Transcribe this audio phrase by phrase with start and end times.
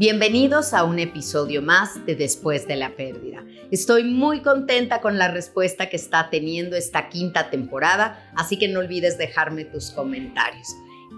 [0.00, 3.44] Bienvenidos a un episodio más de Después de la Pérdida.
[3.70, 8.80] Estoy muy contenta con la respuesta que está teniendo esta quinta temporada, así que no
[8.80, 10.68] olvides dejarme tus comentarios.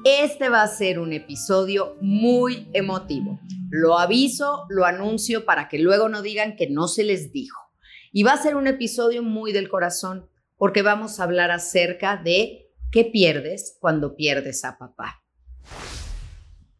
[0.04, 3.38] Este va a ser un episodio muy emotivo.
[3.70, 7.60] Lo aviso, lo anuncio para que luego no digan que no se les dijo.
[8.10, 12.68] Y va a ser un episodio muy del corazón, porque vamos a hablar acerca de
[12.90, 15.22] qué pierdes cuando pierdes a papá.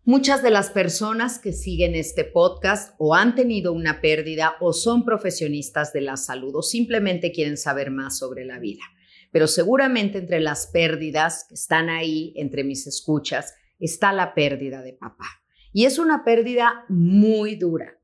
[0.05, 5.05] Muchas de las personas que siguen este podcast o han tenido una pérdida o son
[5.05, 8.83] profesionistas de la salud o simplemente quieren saber más sobre la vida.
[9.31, 14.93] Pero seguramente entre las pérdidas que están ahí, entre mis escuchas, está la pérdida de
[14.93, 15.29] papá.
[15.73, 17.97] Y es una pérdida muy dura,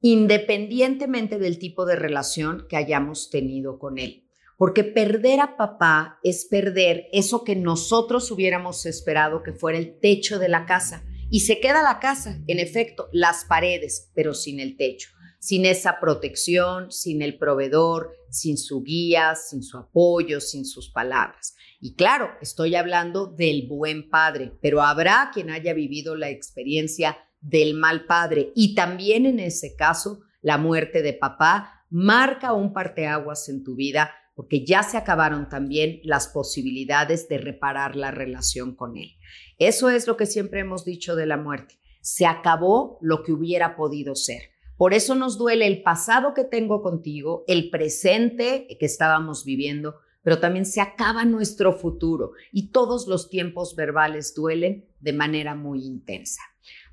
[0.00, 4.24] independientemente del tipo de relación que hayamos tenido con él.
[4.56, 10.38] Porque perder a papá es perder eso que nosotros hubiéramos esperado que fuera el techo
[10.38, 14.76] de la casa y se queda la casa, en efecto, las paredes, pero sin el
[14.76, 20.90] techo, sin esa protección, sin el proveedor, sin su guía, sin su apoyo, sin sus
[20.90, 21.54] palabras.
[21.80, 27.74] Y claro, estoy hablando del buen padre, pero habrá quien haya vivido la experiencia del
[27.74, 33.62] mal padre y también en ese caso la muerte de papá marca un parteaguas en
[33.62, 39.12] tu vida porque ya se acabaron también las posibilidades de reparar la relación con él.
[39.58, 41.78] Eso es lo que siempre hemos dicho de la muerte.
[42.00, 44.50] Se acabó lo que hubiera podido ser.
[44.76, 50.40] Por eso nos duele el pasado que tengo contigo, el presente que estábamos viviendo, pero
[50.40, 56.40] también se acaba nuestro futuro y todos los tiempos verbales duelen de manera muy intensa.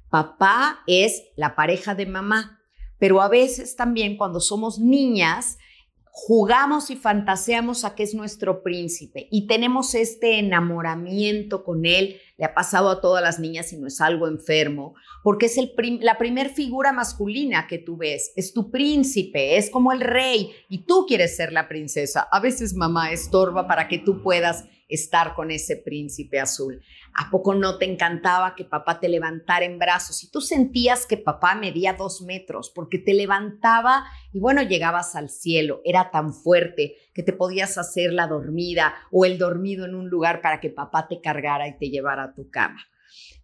[0.09, 2.59] Papá es la pareja de mamá,
[2.99, 5.57] pero a veces también cuando somos niñas
[6.11, 12.45] jugamos y fantaseamos a que es nuestro príncipe y tenemos este enamoramiento con él, le
[12.45, 15.71] ha pasado a todas las niñas y no es algo enfermo, porque es el
[16.01, 20.79] la primer figura masculina que tú ves, es tu príncipe, es como el rey y
[20.85, 22.27] tú quieres ser la princesa.
[22.31, 26.81] A veces mamá estorba para que tú puedas estar con ese príncipe azul.
[27.13, 30.23] ¿A poco no te encantaba que papá te levantara en brazos?
[30.23, 35.29] Y tú sentías que papá medía dos metros porque te levantaba y bueno, llegabas al
[35.29, 35.81] cielo.
[35.83, 40.41] Era tan fuerte que te podías hacer la dormida o el dormido en un lugar
[40.41, 42.79] para que papá te cargara y te llevara tu cama.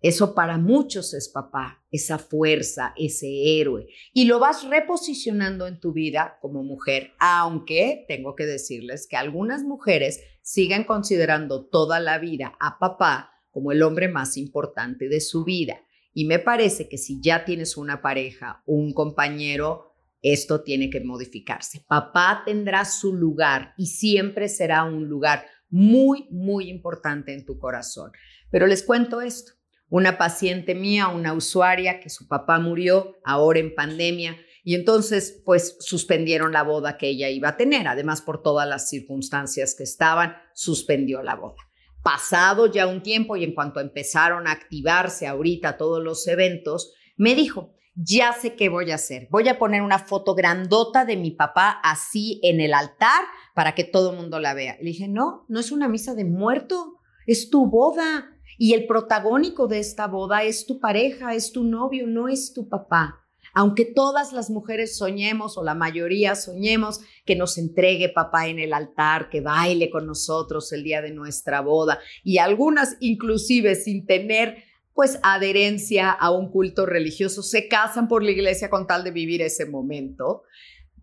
[0.02, 3.88] Eso para muchos es papá, esa fuerza, ese héroe.
[4.14, 9.64] Y lo vas reposicionando en tu vida como mujer, aunque tengo que decirles que algunas
[9.64, 15.44] mujeres siguen considerando toda la vida a papá como el hombre más importante de su
[15.44, 15.82] vida.
[16.14, 21.84] Y me parece que si ya tienes una pareja, un compañero, esto tiene que modificarse.
[21.88, 28.12] Papá tendrá su lugar y siempre será un lugar muy, muy importante en tu corazón.
[28.50, 29.54] Pero les cuento esto.
[29.90, 34.38] Una paciente mía, una usuaria que su papá murió ahora en pandemia
[34.68, 37.88] y entonces pues suspendieron la boda que ella iba a tener.
[37.88, 41.56] Además, por todas las circunstancias que estaban, suspendió la boda.
[42.04, 47.34] Pasado ya un tiempo y en cuanto empezaron a activarse ahorita todos los eventos, me
[47.34, 49.28] dijo, ya sé qué voy a hacer.
[49.32, 53.24] Voy a poner una foto grandota de mi papá así en el altar
[53.56, 54.78] para que todo el mundo la vea.
[54.80, 58.37] Le dije, no, no es una misa de muerto, es tu boda.
[58.58, 62.68] Y el protagónico de esta boda es tu pareja, es tu novio, no es tu
[62.68, 63.24] papá.
[63.54, 68.74] Aunque todas las mujeres soñemos o la mayoría soñemos que nos entregue papá en el
[68.74, 74.64] altar, que baile con nosotros el día de nuestra boda y algunas inclusive sin tener
[74.94, 79.42] pues adherencia a un culto religioso se casan por la iglesia con tal de vivir
[79.42, 80.44] ese momento.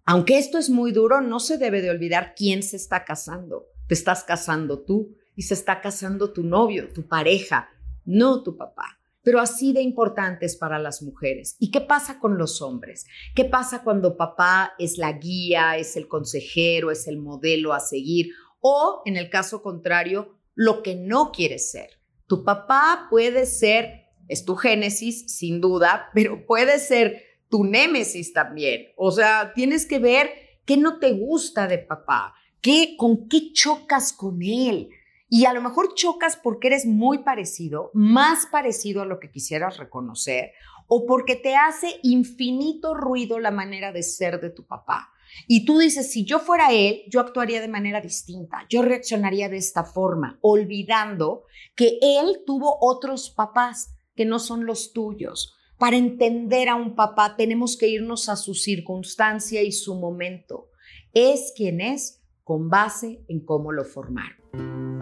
[0.05, 3.67] Aunque esto es muy duro, no se debe de olvidar quién se está casando.
[3.87, 7.69] Te estás casando tú y se está casando tu novio, tu pareja,
[8.05, 11.57] no tu papá pero así de importantes para las mujeres.
[11.59, 13.07] ¿Y qué pasa con los hombres?
[13.35, 18.29] ¿Qué pasa cuando papá es la guía, es el consejero, es el modelo a seguir?
[18.61, 21.89] O, en el caso contrario, lo que no quieres ser.
[22.27, 28.89] Tu papá puede ser, es tu génesis, sin duda, pero puede ser tu némesis también.
[28.97, 30.31] O sea, tienes que ver
[30.67, 34.91] qué no te gusta de papá, qué, con qué chocas con él.
[35.29, 39.79] Y a lo mejor chocas porque eres muy parecido, más parecido a lo que quisieras
[39.79, 40.53] reconocer,
[40.87, 45.11] o porque te hace infinito ruido la manera de ser de tu papá.
[45.49, 49.57] Y tú dices, si yo fuera él, yo actuaría de manera distinta, yo reaccionaría de
[49.57, 51.45] esta forma, olvidando
[51.75, 55.55] que él tuvo otros papás que no son los tuyos.
[55.79, 60.69] Para entender a un papá tenemos que irnos a su circunstancia y su momento.
[61.13, 64.94] Es quien es con base en cómo lo formaron.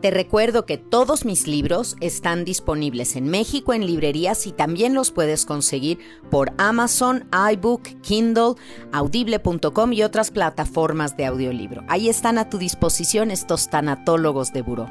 [0.00, 5.10] Te recuerdo que todos mis libros están disponibles en México en librerías y también los
[5.10, 5.98] puedes conseguir
[6.30, 8.54] por Amazon, iBook, Kindle,
[8.92, 11.82] audible.com y otras plataformas de audiolibro.
[11.88, 14.86] Ahí están a tu disposición estos tanatólogos de buró.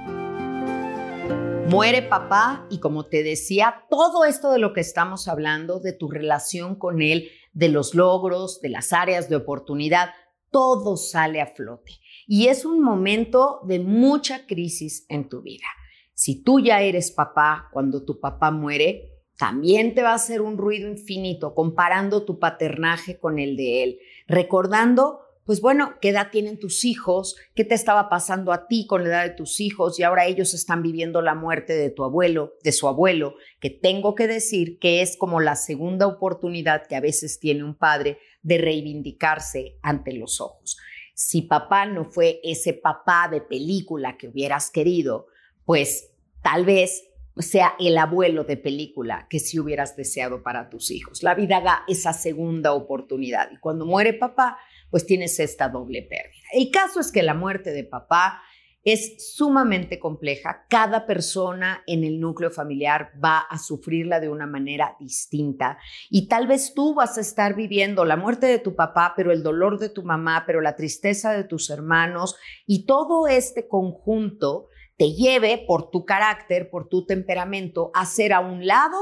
[1.69, 6.09] Muere papá y como te decía, todo esto de lo que estamos hablando, de tu
[6.09, 10.09] relación con él, de los logros, de las áreas de oportunidad,
[10.51, 11.93] todo sale a flote
[12.27, 15.65] y es un momento de mucha crisis en tu vida.
[16.13, 20.57] Si tú ya eres papá cuando tu papá muere, también te va a hacer un
[20.57, 26.59] ruido infinito comparando tu paternaje con el de él, recordando, pues bueno, qué edad tienen
[26.59, 30.03] tus hijos, qué te estaba pasando a ti con la edad de tus hijos y
[30.03, 34.27] ahora ellos están viviendo la muerte de tu abuelo, de su abuelo, que tengo que
[34.27, 39.77] decir que es como la segunda oportunidad que a veces tiene un padre de reivindicarse
[39.81, 40.77] ante los ojos
[41.17, 45.25] si papá no fue ese papá de película que hubieras querido,
[45.65, 46.11] pues
[46.43, 47.09] tal vez
[47.39, 51.23] sea el abuelo de película que si hubieras deseado para tus hijos.
[51.23, 54.59] La vida da esa segunda oportunidad y cuando muere papá,
[54.91, 56.45] pues tienes esta doble pérdida.
[56.53, 58.43] El caso es que la muerte de papá
[58.87, 60.65] es sumamente compleja.
[60.69, 65.77] Cada persona en el núcleo familiar va a sufrirla de una manera distinta
[66.09, 69.43] y tal vez tú vas a estar viviendo la muerte de tu papá, pero el
[69.43, 75.11] dolor de tu mamá, pero la tristeza de tus hermanos y todo este conjunto te
[75.11, 78.95] lleve por tu carácter, por tu temperamento, a hacer a un lado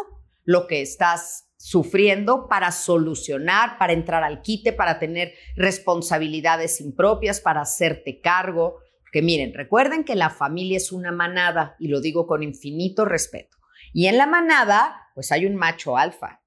[0.46, 7.62] lo que estás sufriendo para solucionar, para entrar al quite, para tener responsabilidades impropias, para
[7.62, 8.80] hacerte cargo
[9.16, 13.56] que miren, recuerden que la familia es una manada y lo digo con infinito respeto.
[13.94, 16.42] Y en la manada, pues hay un macho alfa.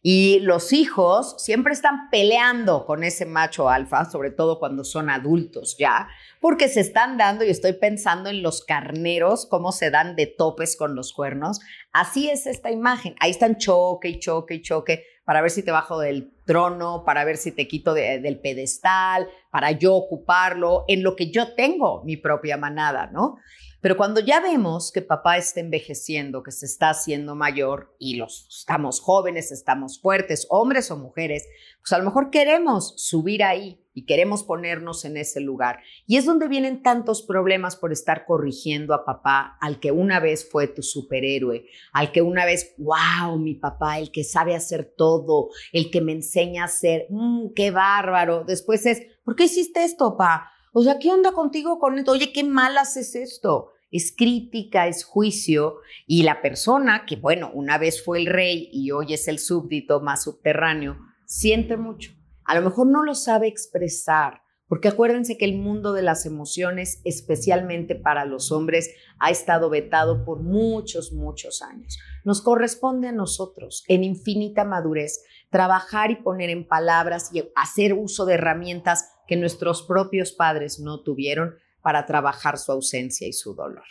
[0.00, 5.74] Y los hijos siempre están peleando con ese macho alfa, sobre todo cuando son adultos
[5.76, 6.06] ya,
[6.40, 10.76] porque se están dando, y estoy pensando en los carneros, cómo se dan de topes
[10.76, 11.58] con los cuernos.
[11.90, 13.16] Así es esta imagen.
[13.18, 17.24] Ahí están choque y choque y choque para ver si te bajo del trono, para
[17.24, 22.16] ver si te quito del pedestal, para yo ocuparlo, en lo que yo tengo mi
[22.16, 23.38] propia manada, ¿no?
[23.80, 28.46] Pero cuando ya vemos que papá está envejeciendo, que se está haciendo mayor y los
[28.48, 31.46] estamos jóvenes, estamos fuertes, hombres o mujeres,
[31.80, 35.80] pues a lo mejor queremos subir ahí y queremos ponernos en ese lugar.
[36.06, 40.48] Y es donde vienen tantos problemas por estar corrigiendo a papá, al que una vez
[40.50, 45.50] fue tu superhéroe, al que una vez, wow, mi papá, el que sabe hacer todo,
[45.72, 48.44] el que me enseña a hacer, mmm, qué bárbaro.
[48.44, 50.50] Después es, ¿por qué hiciste esto, papá?
[50.72, 52.12] O sea, ¿qué onda contigo con esto?
[52.12, 57.78] Oye, qué mal haces esto es crítica, es juicio, y la persona que, bueno, una
[57.78, 62.10] vez fue el rey y hoy es el súbdito más subterráneo, siente mucho.
[62.44, 67.00] A lo mejor no lo sabe expresar, porque acuérdense que el mundo de las emociones,
[67.04, 71.98] especialmente para los hombres, ha estado vetado por muchos, muchos años.
[72.24, 78.24] Nos corresponde a nosotros, en infinita madurez, trabajar y poner en palabras y hacer uso
[78.26, 83.84] de herramientas que nuestros propios padres no tuvieron para trabajar su ausencia y su dolor.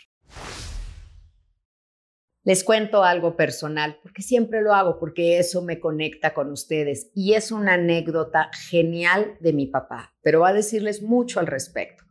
[2.44, 7.32] Les cuento algo personal, porque siempre lo hago, porque eso me conecta con ustedes y
[7.32, 12.04] es una anécdota genial de mi papá, pero va a decirles mucho al respecto.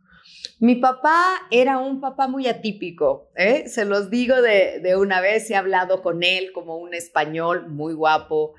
[0.58, 3.68] Mi papá era un papá muy atípico, ¿eh?
[3.68, 7.94] se los digo de, de una vez, he hablado con él como un español muy
[7.94, 8.54] guapo,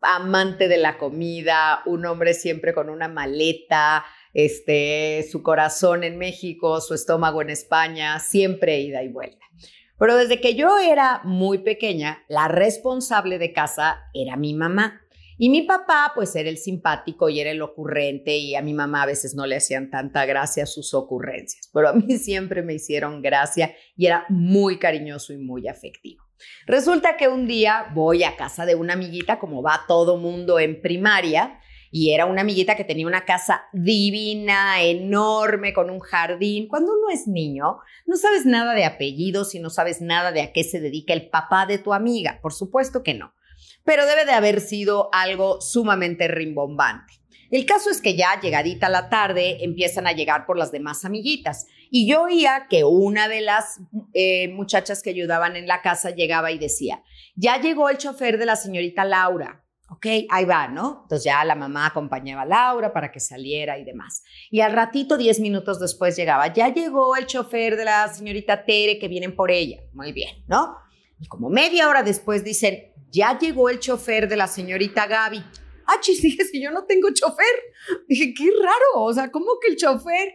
[0.00, 6.80] amante de la comida, un hombre siempre con una maleta, este, su corazón en México,
[6.80, 9.47] su estómago en España, siempre ida y vuelta.
[9.98, 15.00] Pero desde que yo era muy pequeña, la responsable de casa era mi mamá.
[15.40, 19.02] Y mi papá, pues era el simpático y era el ocurrente y a mi mamá
[19.02, 23.22] a veces no le hacían tanta gracia sus ocurrencias, pero a mí siempre me hicieron
[23.22, 26.24] gracia y era muy cariñoso y muy afectivo.
[26.66, 30.80] Resulta que un día voy a casa de una amiguita, como va todo mundo en
[30.80, 31.60] primaria,
[31.90, 36.68] y era una amiguita que tenía una casa divina, enorme, con un jardín.
[36.68, 40.52] Cuando uno es niño, no sabes nada de apellidos y no sabes nada de a
[40.52, 42.40] qué se dedica el papá de tu amiga.
[42.42, 43.34] Por supuesto que no.
[43.84, 47.14] Pero debe de haber sido algo sumamente rimbombante.
[47.50, 51.66] El caso es que ya llegadita la tarde empiezan a llegar por las demás amiguitas
[51.90, 53.80] y yo oía que una de las
[54.12, 57.02] eh, muchachas que ayudaban en la casa llegaba y decía,
[57.34, 59.64] ya llegó el chofer de la señorita Laura.
[59.90, 61.00] Ok, ahí va, ¿no?
[61.02, 64.22] Entonces ya la mamá acompañaba a Laura para que saliera y demás.
[64.50, 68.98] Y al ratito, diez minutos después llegaba, ya llegó el chofer de la señorita Tere
[68.98, 69.78] que vienen por ella.
[69.94, 70.76] Muy bien, ¿no?
[71.18, 75.42] Y como media hora después dicen, ya llegó el chofer de la señorita Gaby.
[75.86, 77.46] Ah, chis, dije, si yo no tengo chofer.
[78.06, 80.34] Dije, qué raro, o sea, ¿cómo que el chofer?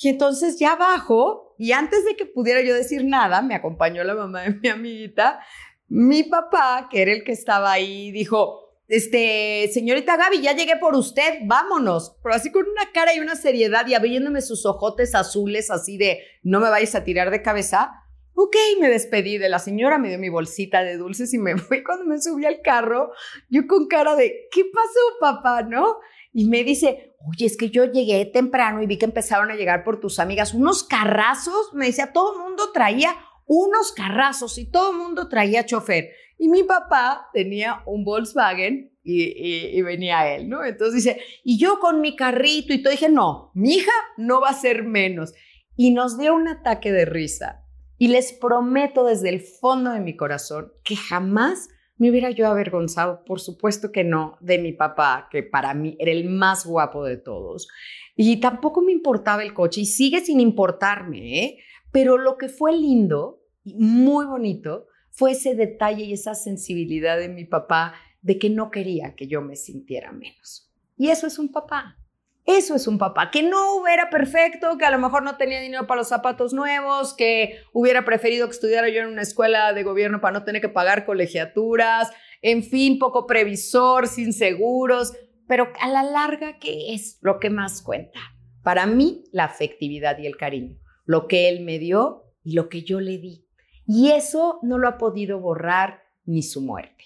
[0.00, 4.14] Y entonces ya bajo y antes de que pudiera yo decir nada, me acompañó la
[4.14, 5.40] mamá de mi amiguita.
[5.88, 8.61] Mi papá, que era el que estaba ahí, dijo,
[8.92, 12.18] este, señorita Gaby, ya llegué por usted, vámonos.
[12.22, 16.18] Pero así con una cara y una seriedad y abriéndome sus ojotes azules, así de,
[16.42, 17.90] no me vayas a tirar de cabeza.
[18.34, 21.82] Ok, me despedí de la señora, me dio mi bolsita de dulces y me fui.
[21.82, 23.12] Cuando me subí al carro,
[23.48, 25.62] yo con cara de, ¿qué pasó, papá?
[25.62, 25.96] ¿No?
[26.34, 29.84] Y me dice, oye, es que yo llegué temprano y vi que empezaron a llegar
[29.84, 31.72] por tus amigas unos carrazos.
[31.72, 36.10] Me decía, todo el mundo traía unos carrazos y todo el mundo traía chofer.
[36.42, 40.64] Y mi papá tenía un Volkswagen y, venía él, ¿no?
[40.64, 44.48] Entonces dice, y yo con mi carrito y todo, dije, no, mi hija no va
[44.48, 45.34] a ser menos.
[45.76, 47.64] Y nos dio un ataque de risa
[47.96, 53.22] y les prometo desde el fondo de mi corazón que jamás me hubiera yo avergonzado,
[53.24, 57.18] por supuesto que no, de mi papá, que para mí era el más guapo de
[57.18, 57.68] todos.
[58.16, 61.58] Y tampoco me importaba el coche y sigue sin importarme, ¿eh?
[61.92, 67.28] Pero lo que fue lindo y muy bonito fue ese detalle y esa sensibilidad de
[67.28, 70.70] mi papá de que no quería que yo me sintiera menos.
[70.96, 71.98] Y eso es un papá.
[72.44, 75.86] Eso es un papá, que no hubiera perfecto, que a lo mejor no tenía dinero
[75.86, 80.20] para los zapatos nuevos, que hubiera preferido que estudiara yo en una escuela de gobierno
[80.20, 85.12] para no tener que pagar colegiaturas, en fin, poco previsor, sin seguros,
[85.46, 88.18] pero a la larga, ¿qué es lo que más cuenta?
[88.64, 92.82] Para mí, la afectividad y el cariño, lo que él me dio y lo que
[92.82, 93.41] yo le di.
[93.86, 97.04] Y eso no lo ha podido borrar ni su muerte,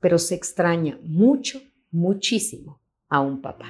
[0.00, 3.68] pero se extraña mucho, muchísimo a un papá.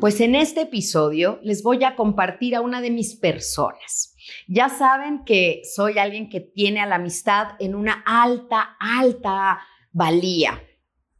[0.00, 4.14] Pues en este episodio les voy a compartir a una de mis personas.
[4.46, 9.58] Ya saben que soy alguien que tiene a la amistad en una alta, alta
[9.92, 10.62] valía,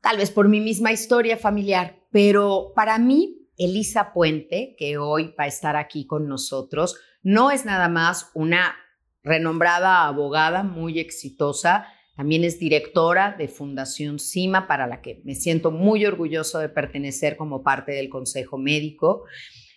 [0.02, 5.45] tal vez por mi misma historia familiar, pero para mí, Elisa Puente, que hoy va
[5.45, 8.76] a estar aquí con nosotros, no es nada más una
[9.23, 11.87] renombrada abogada muy exitosa,
[12.17, 17.37] también es directora de Fundación CIMA, para la que me siento muy orgulloso de pertenecer
[17.37, 19.25] como parte del Consejo Médico.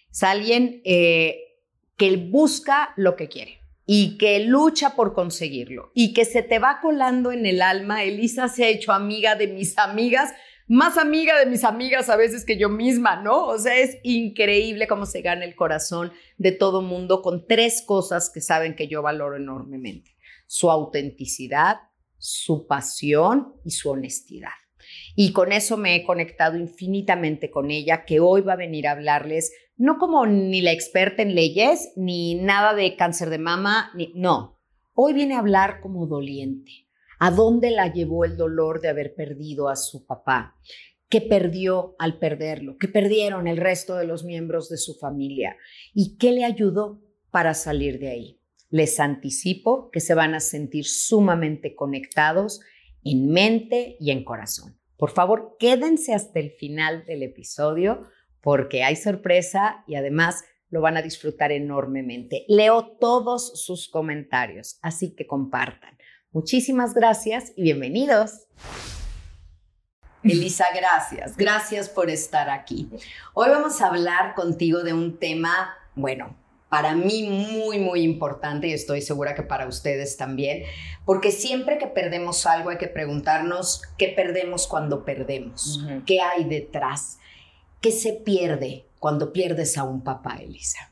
[0.10, 1.58] Es alguien eh,
[1.98, 6.79] que busca lo que quiere y que lucha por conseguirlo y que se te va
[6.81, 8.03] colando en el alma.
[8.03, 10.31] Elisa se ha hecho amiga de mis amigas,
[10.67, 13.48] más amiga de mis amigas a veces que yo misma, ¿no?
[13.48, 18.29] O sea, es increíble cómo se gana el corazón de todo mundo con tres cosas
[18.29, 20.15] que saben que yo valoro enormemente.
[20.48, 21.88] Su autenticidad,
[22.19, 24.49] su pasión y su honestidad.
[25.15, 28.91] Y con eso me he conectado infinitamente con ella, que hoy va a venir a
[28.91, 34.11] hablarles no como ni la experta en leyes, ni nada de cáncer de mama, ni,
[34.13, 34.59] no.
[34.93, 36.88] Hoy viene a hablar como doliente.
[37.17, 40.55] ¿A dónde la llevó el dolor de haber perdido a su papá?
[41.07, 42.77] ¿Qué perdió al perderlo?
[42.77, 45.55] ¿Qué perdieron el resto de los miembros de su familia?
[45.93, 48.38] ¿Y qué le ayudó para salir de ahí?
[48.69, 52.61] Les anticipo que se van a sentir sumamente conectados
[53.03, 54.79] en mente y en corazón.
[54.97, 58.07] Por favor, quédense hasta el final del episodio
[58.41, 62.45] porque hay sorpresa y además lo van a disfrutar enormemente.
[62.47, 65.97] Leo todos sus comentarios, así que compartan.
[66.31, 68.47] Muchísimas gracias y bienvenidos.
[70.23, 71.38] Elisa, gracias.
[71.38, 72.89] Gracias por estar aquí.
[73.33, 76.35] Hoy vamos a hablar contigo de un tema, bueno,
[76.69, 80.63] para mí muy, muy importante y estoy segura que para ustedes también,
[81.03, 87.17] porque siempre que perdemos algo hay que preguntarnos qué perdemos cuando perdemos, qué hay detrás.
[87.81, 90.91] ¿Qué se pierde cuando pierdes a un papá, Elisa?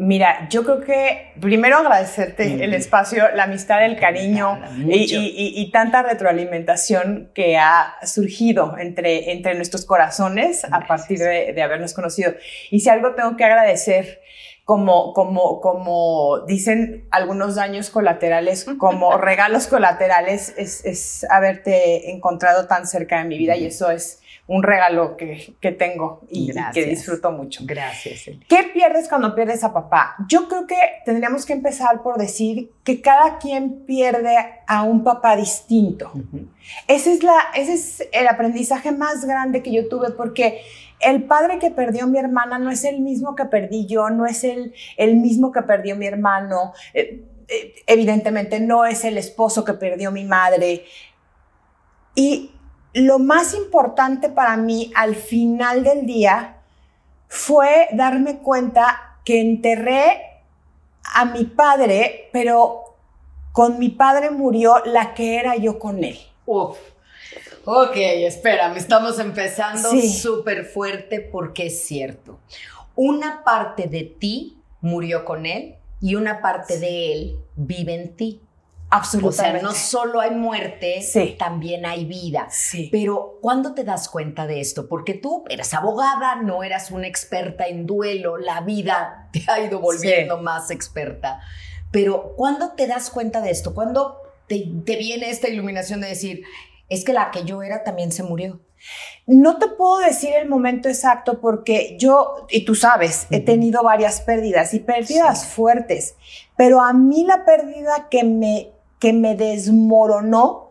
[0.00, 7.32] Mira, yo creo que primero agradecerte el espacio, la amistad, el cariño y, tanta retroalimentación
[7.34, 12.34] que ha surgido entre, entre nuestros corazones a partir de, de habernos conocido.
[12.70, 14.20] Y si algo tengo que agradecer
[14.68, 22.86] como, como, como dicen algunos daños colaterales, como regalos colaterales, es, es haberte encontrado tan
[22.86, 27.32] cerca de mi vida y eso es un regalo que, que tengo y, que disfruto
[27.32, 27.62] mucho.
[27.64, 28.24] Gracias.
[28.46, 30.16] ¿Qué pierdes cuando pierdes a papá?
[30.28, 35.34] Yo creo que tendríamos que empezar por decir que cada quien pierde a un papá
[35.34, 36.12] distinto.
[36.86, 40.60] ese, es la, ese es el aprendizaje más grande que yo tuve porque
[41.00, 44.44] el padre que perdió mi hermana no es el mismo que perdí yo, no es
[44.44, 49.74] el, el mismo que perdió mi hermano, eh, eh, evidentemente no es el esposo que
[49.74, 50.84] perdió mi madre.
[52.14, 52.52] Y
[52.94, 56.56] lo más importante para mí al final del día
[57.28, 60.22] fue darme cuenta que enterré
[61.14, 62.96] a mi padre, pero
[63.52, 66.18] con mi padre murió la que era yo con él.
[67.64, 72.38] Ok, espérame, estamos empezando súper fuerte porque es cierto.
[72.94, 78.40] Una parte de ti murió con él y una parte de él vive en ti.
[78.90, 79.58] Absolutamente.
[79.58, 81.04] O sea, no solo hay muerte,
[81.38, 82.46] también hay vida.
[82.50, 82.88] Sí.
[82.90, 84.88] Pero ¿cuándo te das cuenta de esto?
[84.88, 89.80] Porque tú eras abogada, no eras una experta en duelo, la vida te ha ido
[89.80, 91.40] volviendo más experta.
[91.90, 93.74] Pero ¿cuándo te das cuenta de esto?
[93.74, 96.44] ¿Cuándo te, te viene esta iluminación de decir,
[96.88, 98.60] es que la que yo era también se murió.
[99.26, 104.20] No te puedo decir el momento exacto porque yo, y tú sabes, he tenido varias
[104.20, 106.14] pérdidas y pérdidas fuertes,
[106.56, 110.70] pero a mí la pérdida que me, que me desmoronó,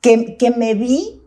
[0.00, 1.20] que, que me vi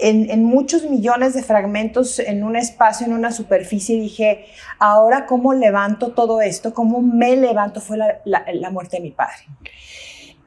[0.00, 4.46] en, en, muchos millones de fragmentos en un espacio, en una superficie, y dije,
[4.78, 9.10] ahora cómo levanto todo esto, cómo me levanto, fue la, la, la muerte de mi
[9.10, 9.44] padre.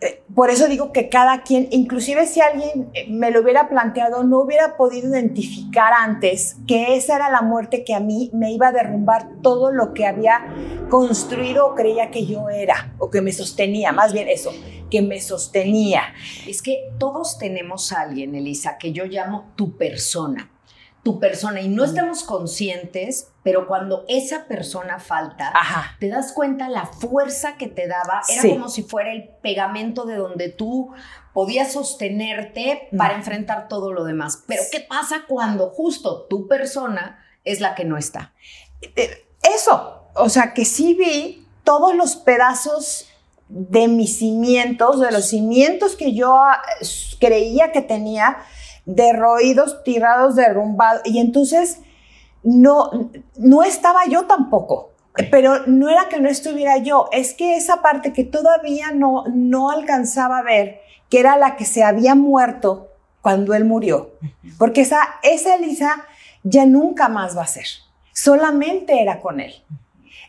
[0.01, 4.23] Eh, por eso digo que cada quien, inclusive si alguien eh, me lo hubiera planteado,
[4.23, 8.69] no hubiera podido identificar antes que esa era la muerte que a mí me iba
[8.69, 10.53] a derrumbar todo lo que había
[10.89, 14.51] construido o creía que yo era, o que me sostenía, más bien eso,
[14.89, 16.13] que me sostenía.
[16.47, 20.49] Es que todos tenemos a alguien, Elisa, que yo llamo tu persona
[21.03, 25.53] tu persona y no estamos conscientes, pero cuando esa persona falta,
[25.99, 30.17] te das cuenta la fuerza que te daba, era como si fuera el pegamento de
[30.17, 30.91] donde tú
[31.33, 34.43] podías sostenerte para enfrentar todo lo demás.
[34.45, 38.33] Pero ¿qué pasa cuando justo tu persona es la que no está?
[38.81, 43.07] Eh, eso, o sea, que sí vi todos los pedazos
[43.47, 46.39] de mis cimientos, de los cimientos que yo
[46.81, 46.85] eh,
[47.19, 48.37] creía que tenía,
[48.85, 51.01] derroídos, tirados, derrumbados.
[51.05, 51.79] Y entonces
[52.43, 52.89] no,
[53.37, 54.91] no estaba yo tampoco.
[55.31, 59.69] Pero no era que no estuviera yo, es que esa parte que todavía no, no
[59.69, 62.89] alcanzaba a ver, que era la que se había muerto
[63.21, 64.11] cuando él murió.
[64.57, 66.05] Porque esa, esa Elisa
[66.43, 67.65] ya nunca más va a ser.
[68.13, 69.53] Solamente era con él.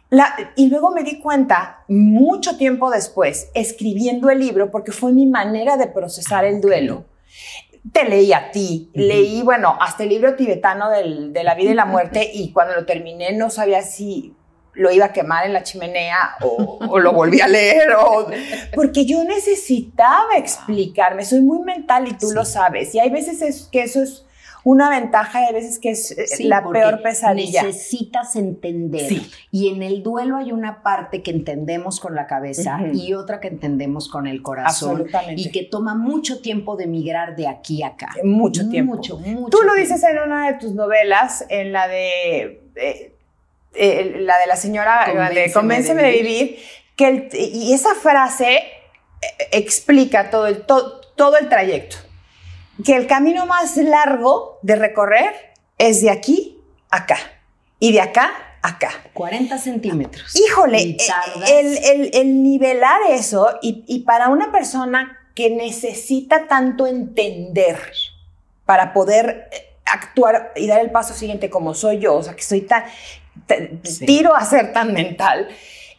[0.08, 5.26] La, y luego me di cuenta, mucho tiempo después, escribiendo el libro, porque fue mi
[5.26, 7.04] manera de procesar el duelo,
[7.92, 11.86] te leí a ti, leí, bueno, hasta el libro tibetano de la vida y la
[11.86, 14.34] muerte y cuando lo terminé no sabía si
[14.74, 18.28] lo iba a quemar en la chimenea o, lo volví a leer, o,
[18.74, 23.82] porque yo necesitaba explicarme, soy muy mental y tú lo sabes, y hay veces que
[23.82, 24.24] eso es
[24.64, 27.62] una ventaja de veces que es eh, la peor pesadilla.
[27.62, 29.11] Necesitas entender.
[29.51, 33.49] Y en el duelo hay una parte que entendemos con la cabeza y otra que
[33.49, 35.07] entendemos con el corazón.
[35.37, 38.11] Y que toma mucho tiempo de migrar de aquí a acá.
[38.23, 38.96] Mucho tiempo.
[38.96, 39.51] Mucho, mucho.
[39.51, 42.62] Tú lo dices en una de tus novelas, en la de.
[42.77, 43.14] Eh,
[43.73, 46.57] eh, la de la señora de Convénceme de vivir,
[46.96, 48.64] que y esa frase
[49.53, 51.96] explica todo el, todo el trayecto
[52.84, 55.34] que el camino más largo de recorrer
[55.78, 56.58] es de aquí
[56.90, 57.18] a acá
[57.78, 58.30] y de acá
[58.62, 58.90] a acá.
[59.14, 60.36] 40 centímetros.
[60.36, 60.96] Híjole,
[61.48, 67.78] el, el, nivelar eso y, y, para una persona que necesita tanto entender
[68.66, 72.42] para poder eh, actuar y dar el paso siguiente como soy yo, o sea, que
[72.42, 72.84] soy tan,
[74.06, 75.48] tiro a ser tan mental,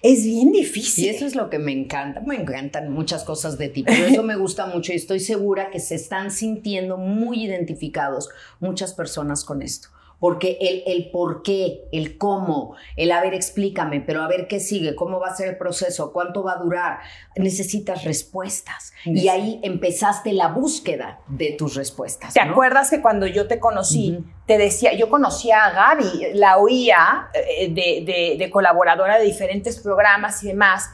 [0.01, 1.05] es bien difícil.
[1.05, 2.21] Y eso es lo que me encanta.
[2.21, 5.79] Me encantan muchas cosas de ti, pero eso me gusta mucho y estoy segura que
[5.79, 9.89] se están sintiendo muy identificados muchas personas con esto
[10.21, 14.59] porque el, el por qué, el cómo, el a ver, explícame, pero a ver qué
[14.59, 16.99] sigue, cómo va a ser el proceso, cuánto va a durar,
[17.35, 18.93] necesitas respuestas.
[19.03, 22.35] Y ahí empezaste la búsqueda de tus respuestas.
[22.35, 27.29] ¿Te acuerdas que cuando yo te conocí, te decía, yo conocía a Gaby, la oía
[27.33, 30.91] eh, de, de, colaboradora de diferentes programas y demás,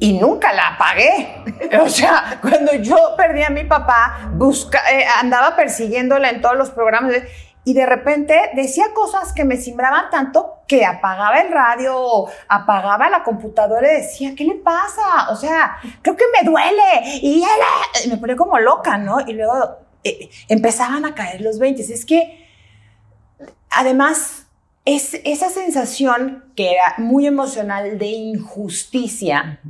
[0.00, 1.44] y nunca la apagué.
[1.82, 6.70] O sea, cuando yo perdí a mi papá, busca, eh, andaba persiguiéndola en todos los
[6.70, 7.12] programas
[7.68, 13.22] y de repente decía cosas que me simbraban tanto que apagaba el radio, apagaba la
[13.22, 15.28] computadora y decía, ¿qué le pasa?
[15.28, 17.20] O sea, creo que me duele.
[17.20, 17.44] Y
[18.08, 19.20] me ponía como loca, ¿no?
[19.20, 21.82] Y luego eh, empezaban a caer los 20.
[21.82, 22.48] Es que,
[23.68, 24.46] además,
[24.86, 29.60] es esa sensación que era muy emocional de injusticia,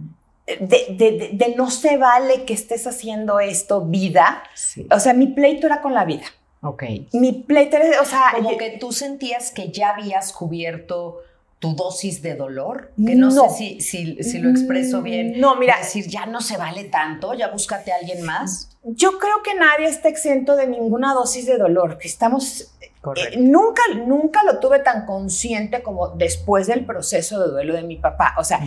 [0.46, 4.44] de, no se vale que estés haciendo esto vida.
[4.88, 6.26] O sea, mi pleito era con la vida.
[6.62, 6.82] Ok.
[7.12, 8.32] Mi era, o sea...
[8.34, 11.22] Como que tú sentías que ya habías cubierto
[11.58, 15.40] tu dosis de dolor, que no, sé si, si, lo expreso bien.
[15.40, 15.74] No, mira.
[15.80, 18.76] Es decir, ya no se vale tanto, ya búscate a alguien más.
[18.84, 22.72] Yo creo que nadie está exento de ninguna dosis de dolor, que estamos...
[23.16, 27.96] Eh, nunca, nunca lo tuve tan consciente como después del proceso de duelo de mi
[27.96, 28.34] papá.
[28.38, 28.60] O sea,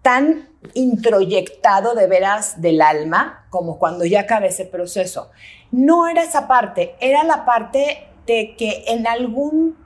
[0.00, 5.30] tan introyectado de veras del alma como cuando ya acabé ese proceso.
[5.76, 9.76] No era esa parte, era la parte de que en algún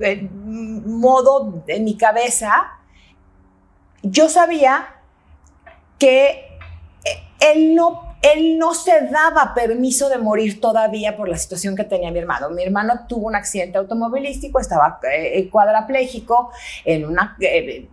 [0.00, 2.72] eh, modo en mi cabeza
[4.02, 4.96] yo sabía
[6.00, 6.58] que
[7.38, 12.10] él no él no se daba permiso de morir todavía por la situación que tenía
[12.10, 12.50] mi hermano.
[12.50, 16.50] Mi hermano tuvo un accidente automovilístico, estaba eh, cuadraplégico,
[16.84, 17.88] en una, eh,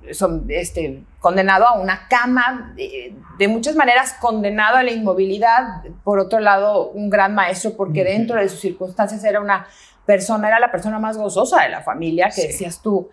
[0.49, 5.83] este, condenado a una cama, de, muchas maneras condenado a la inmovilidad.
[6.03, 9.67] Por otro lado, un gran maestro, porque dentro de sus circunstancias era una
[10.05, 13.09] persona, era la persona más gozosa de la familia, que decías tú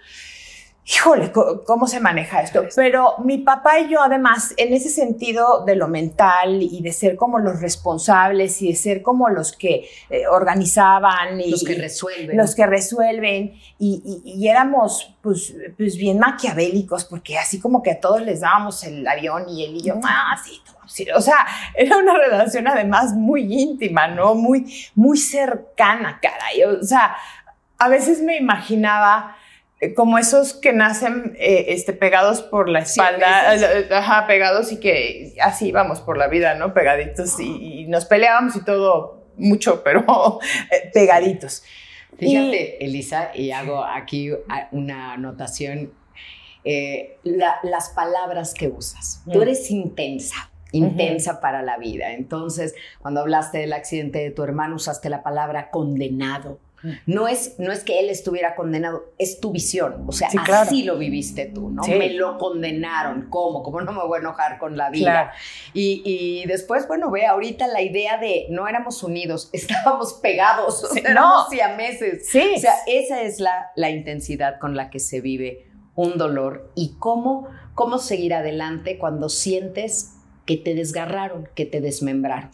[0.93, 1.31] híjole,
[1.67, 2.65] ¿cómo se maneja esto?
[2.75, 7.17] Pero mi papá y yo, además, en ese sentido de lo mental y de ser
[7.17, 11.41] como los responsables y de ser como los que eh, organizaban.
[11.41, 12.37] Y, los que resuelven.
[12.37, 13.55] Los que resuelven.
[13.79, 19.07] Y, éramos, pues, pues, bien maquiavélicos, porque así como que a todos les dábamos el
[19.07, 21.07] avión y él y yo, ah, sí, sí.
[21.15, 24.35] O sea, era una relación además muy íntima, ¿no?
[24.35, 26.65] Muy, muy cercana, caray.
[26.65, 27.17] O sea,
[27.79, 29.37] a veces me imaginaba
[29.97, 33.51] como esos que nacen eh, este, pegados por la espalda,
[33.91, 36.75] ajá, pegados y que así vamos por la vida, ¿no?
[36.75, 40.39] Pegaditos y, nos peleábamos y todo mucho, pero
[40.71, 41.63] eh, pegaditos.
[42.19, 44.31] Fíjate, Elisa, y hago aquí
[44.73, 45.95] una anotación,
[47.23, 49.23] las palabras que usas.
[49.33, 49.43] Tú mm.
[49.43, 52.13] eres intensa, intensa para la vida.
[52.13, 56.59] Entonces, cuando hablaste del accidente de tu hermano, usaste la palabra condenado
[57.07, 60.05] no es, no es que él estuviera condenado, es tu visión.
[60.07, 61.83] O sea, así lo viviste tú, ¿no?
[61.83, 63.29] Me lo condenaron.
[63.29, 63.63] ¿Cómo?
[63.63, 65.33] ¿Cómo no me voy a enojar con la vida?
[65.75, 71.01] Y, y, después, bueno, ve ahorita la idea de no éramos unidos, estábamos pegados, sí,
[71.05, 72.27] éramos meses.
[72.29, 72.55] Sí.
[72.57, 76.95] O sea, esa es la, la intensidad con la que se vive un dolor y
[76.99, 80.15] cómo, cómo seguir adelante cuando sientes
[80.47, 82.51] que te desgarraron, que te desmembraron.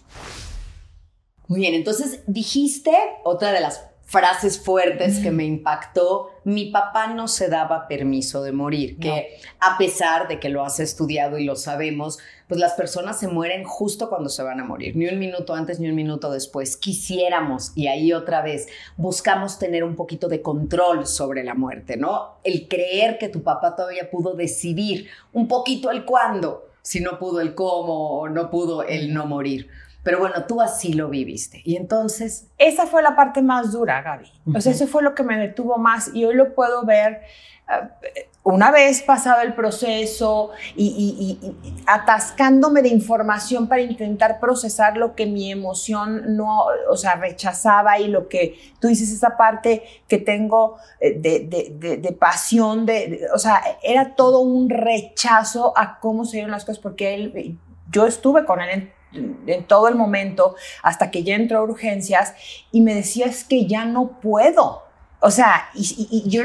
[1.49, 6.31] Muy bien, entonces dijiste otra de las frases fuertes que me impactó.
[6.45, 10.81] Mi papá no se daba permiso de morir, que a pesar de que lo has
[10.81, 14.97] estudiado y lo sabemos, pues las personas se mueren justo cuando se van a morir,
[14.97, 16.79] ni un minuto antes ni un minuto después.
[16.79, 22.39] Quisiéramos, y ahí otra vez, buscamos tener un poquito de control sobre la muerte, ¿no?
[22.43, 27.41] El creer que tu papá todavía pudo decidir un poquito el cuándo, si no pudo
[27.41, 29.69] el cómo o no pudo el no morir.
[30.07, 31.63] Pero bueno, tú así lo viviste.
[31.65, 32.47] Y entonces...
[32.59, 34.31] Esa fue la parte más dura, Gaby.
[34.55, 36.13] O sea, eso fue lo que me detuvo más.
[36.15, 37.23] Y hoy lo puedo ver
[37.69, 41.41] eh, una vez pasado el proceso y,
[41.87, 48.07] atascándome de información para intentar procesar lo que mi emoción no, o sea, rechazaba y
[48.07, 53.61] lo que tú dices, esa parte que tengo eh, de, de pasión, de, o sea,
[53.83, 57.59] era todo un rechazo a cómo se dieron las cosas porque él,
[57.91, 58.96] yo estuve con él en
[59.47, 62.35] en todo el momento hasta que ya entró a urgencias
[62.73, 64.83] y me decía es que ya no puedo.
[65.21, 66.43] O sea, y, yo,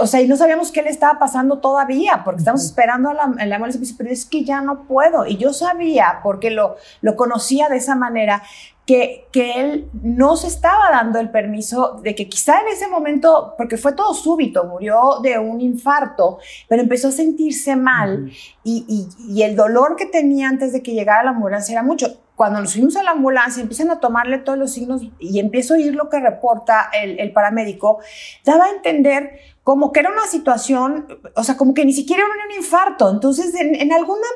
[0.00, 3.22] o sea, y no sabíamos qué le estaba pasando todavía, porque estamos esperando a la,
[3.38, 3.58] a la
[3.98, 5.26] pero es que ya no puedo.
[5.26, 8.42] Y yo sabía, porque lo, lo conocía de esa manera,
[8.86, 13.54] que, que, él no se estaba dando el permiso de que quizá en ese momento,
[13.56, 18.30] porque fue todo súbito, murió de un infarto, pero empezó a sentirse mal
[18.62, 22.18] y, y, el dolor que tenía antes de que llegara la ambulancia era mucho.
[22.36, 25.76] Cuando nos fuimos a la ambulancia, empiezan a tomarle todos los signos y empiezo a
[25.76, 28.00] oír lo que reporta el, el paramédico,
[28.44, 32.32] daba a entender como que era una situación, o sea, como que ni siquiera era
[32.32, 33.10] un infarto.
[33.10, 34.26] Entonces, en, en alguna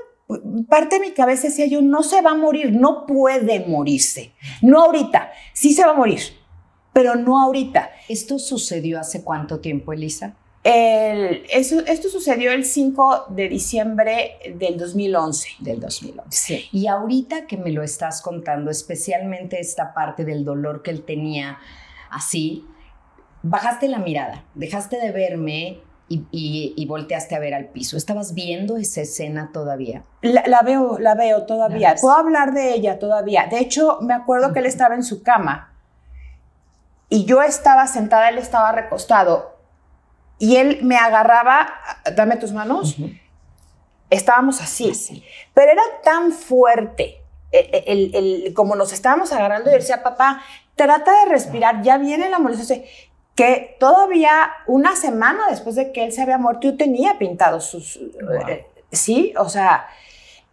[0.69, 4.33] parte de mi cabeza decía yo, no se va a morir, no puede morirse.
[4.63, 6.21] No ahorita, sí se va a morir,
[6.93, 7.91] pero no ahorita.
[8.09, 10.35] ¿Esto sucedió hace cuánto tiempo, Elisa?
[10.65, 15.49] eso, esto sucedió el 5 de diciembre del 2011.
[15.61, 16.65] Del 2011.
[16.73, 21.59] Y ahorita que me lo estás contando, especialmente esta parte del dolor que él tenía
[22.11, 22.67] así,
[23.43, 27.97] bajaste la mirada, dejaste de verme y, volteaste a ver al piso.
[27.97, 30.05] ¿Estabas viendo esa escena todavía?
[30.23, 31.97] La, veo, la veo todavía.
[32.01, 33.47] Puedo hablar de ella todavía.
[33.51, 35.75] De hecho, me acuerdo que él estaba en su cama
[37.09, 39.57] y yo estaba sentada, él estaba recostado
[40.39, 41.69] y él me agarraba,
[42.17, 42.97] dame tus manos.
[44.11, 45.23] Estábamos así.
[45.53, 48.11] Pero era tan fuerte eh, eh,
[48.47, 50.43] el, como nos estábamos agarrando y decía, papá,
[50.77, 52.83] trata de respirar, ya viene la molestia
[53.39, 57.95] que todavía una semana después de que él se había muerto, yo tenía pintados sus...
[58.49, 59.87] Eh, sí, o sea,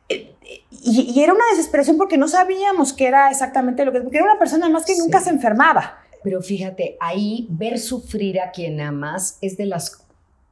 [0.08, 0.36] eh,
[0.70, 4.02] y, era una desesperación porque no sabíamos qué era exactamente lo que...
[4.02, 5.98] Porque era una persona más que nunca se enfermaba.
[6.24, 10.06] Pero fíjate, ahí ver sufrir a quien amas es de las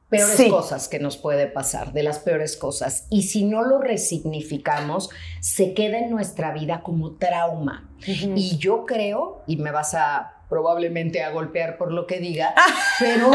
[0.10, 3.06] peores cosas que nos puede pasar, de las peores cosas.
[3.12, 7.92] Y si no lo resignificamos, se queda en nuestra vida como trauma.
[8.08, 12.54] Y yo creo, y me vas a probablemente a golpear por lo que diga,
[13.00, 13.32] pero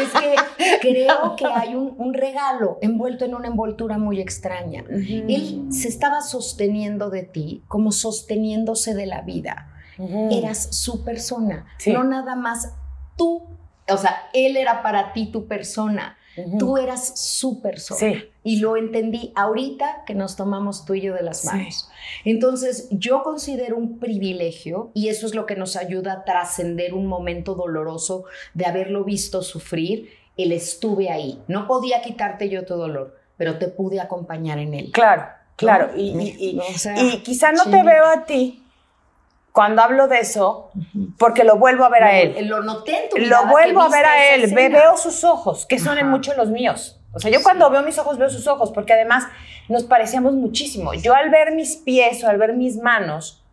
[0.00, 0.34] es que
[0.80, 4.82] creo que hay un, regalo envuelto en una envoltura muy extraña.
[4.88, 9.68] Él se estaba sosteniendo de ti como sosteniéndose de la vida.
[10.30, 12.74] Eras su persona, no nada más
[13.18, 13.42] tú.
[13.86, 16.16] O sea, él era para ti tu persona.
[16.58, 18.24] Tú eras su persona.
[18.42, 21.88] Y lo entendí ahorita que nos tomamos tú y yo de las manos.
[22.24, 27.06] Entonces, yo considero un privilegio y eso es lo que nos ayuda a trascender un
[27.06, 30.10] momento doloroso de haberlo visto sufrir.
[30.36, 31.42] El estuve ahí.
[31.46, 34.90] No podía quitarte yo tu dolor, pero te pude acompañar en él.
[34.90, 35.90] Claro, claro.
[35.94, 36.58] Y, y,
[37.22, 38.61] quizá no te veo a ti
[39.52, 40.70] cuando hablo de eso,
[41.18, 42.48] porque lo vuelvo a ver a él.
[42.48, 46.34] Lo noté Lo vuelvo a ver a él, veo sus ojos, que son en mucho
[46.34, 46.98] los míos.
[47.12, 49.24] O sea, yo cuando veo mis ojos, veo sus ojos, porque además
[49.68, 50.94] nos parecíamos muchísimo.
[50.94, 53.44] Yo al ver mis pies o al ver mis manos,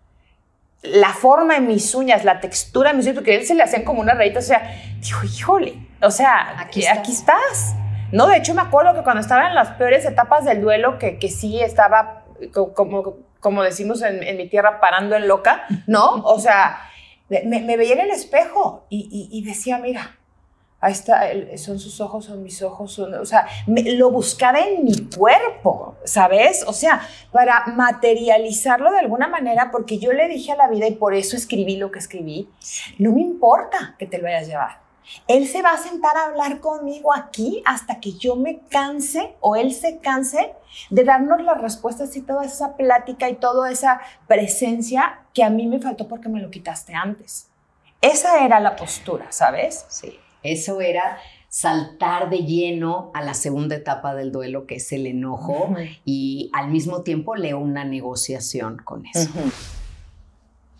[0.82, 3.64] la forma de mis uñas, la textura de mis uñas, porque a él se le
[3.64, 6.98] hacían como una rayita, o sea, dijo, híjole, o sea, aquí estás.
[6.98, 7.76] Aquí estás.
[8.14, 11.20] No, de hecho me acuerdo que cuando estaba en las peores etapas del duelo, que,
[11.20, 12.24] que sí estaba
[12.74, 16.16] como como decimos en, mi tierra, parando en loca, ¿no?
[16.24, 16.82] O sea,
[17.30, 20.18] me, veía en el espejo y, decía, mira,
[20.82, 25.10] ahí está, son sus ojos, son mis ojos, son, o sea, lo buscaba en mi
[25.10, 26.64] cuerpo, ¿sabes?
[26.68, 30.96] O sea, para materializarlo de alguna manera, porque yo le dije a la vida y
[30.96, 32.50] por eso escribí lo que escribí,
[32.98, 34.89] no me importa que te lo hayas llevado.
[35.28, 39.56] Él se va a sentar a hablar conmigo aquí hasta que yo me canse o
[39.56, 40.54] él se canse
[40.90, 45.68] de darnos las respuestas y toda esa plática y toda esa presencia que a mí
[45.68, 47.48] me faltó porque me lo quitaste antes.
[48.02, 49.86] Esa era la postura, ¿sabes?
[49.90, 51.18] Sí, eso era
[51.50, 56.70] saltar de lleno a la segunda etapa del duelo, que es el enojo, y al
[56.70, 59.30] mismo tiempo leo una negociación con eso.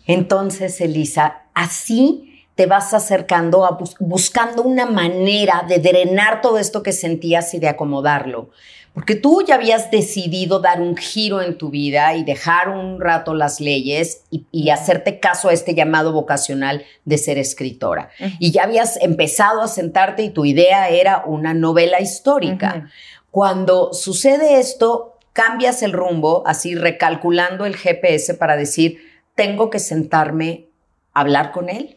[0.06, 2.29] Entonces, Elisa, así
[2.60, 7.70] te vas acercando a buscando una manera de drenar todo esto que sentías y de
[7.70, 8.50] acomodarlo.
[8.92, 13.32] Porque tú ya habías decidido dar un giro en tu vida y dejar un rato
[13.32, 18.10] las leyes y, hacerte caso a este llamado vocacional de ser escritora.
[18.38, 22.90] Y ya habías empezado a sentarte y tu idea era una novela histórica.
[23.30, 28.98] Cuando sucede esto, cambias el rumbo, así recalculando el GPS para decir,
[29.34, 30.66] tengo que sentarme
[31.14, 31.96] a hablar con él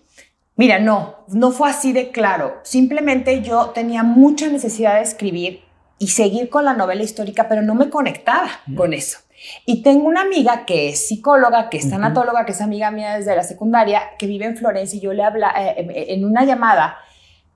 [0.55, 2.59] Mira, no, no fue así de claro.
[2.63, 5.63] Simplemente yo tenía mucha necesidad de escribir
[5.97, 9.19] y seguir con la novela histórica, pero no me conectaba con eso.
[9.65, 13.35] Y tengo una amiga que es psicóloga, que es tanatóloga, que es amiga mía desde
[13.35, 16.97] la secundaria, que vive en Florencia y yo le habla eh, eh, en una llamada.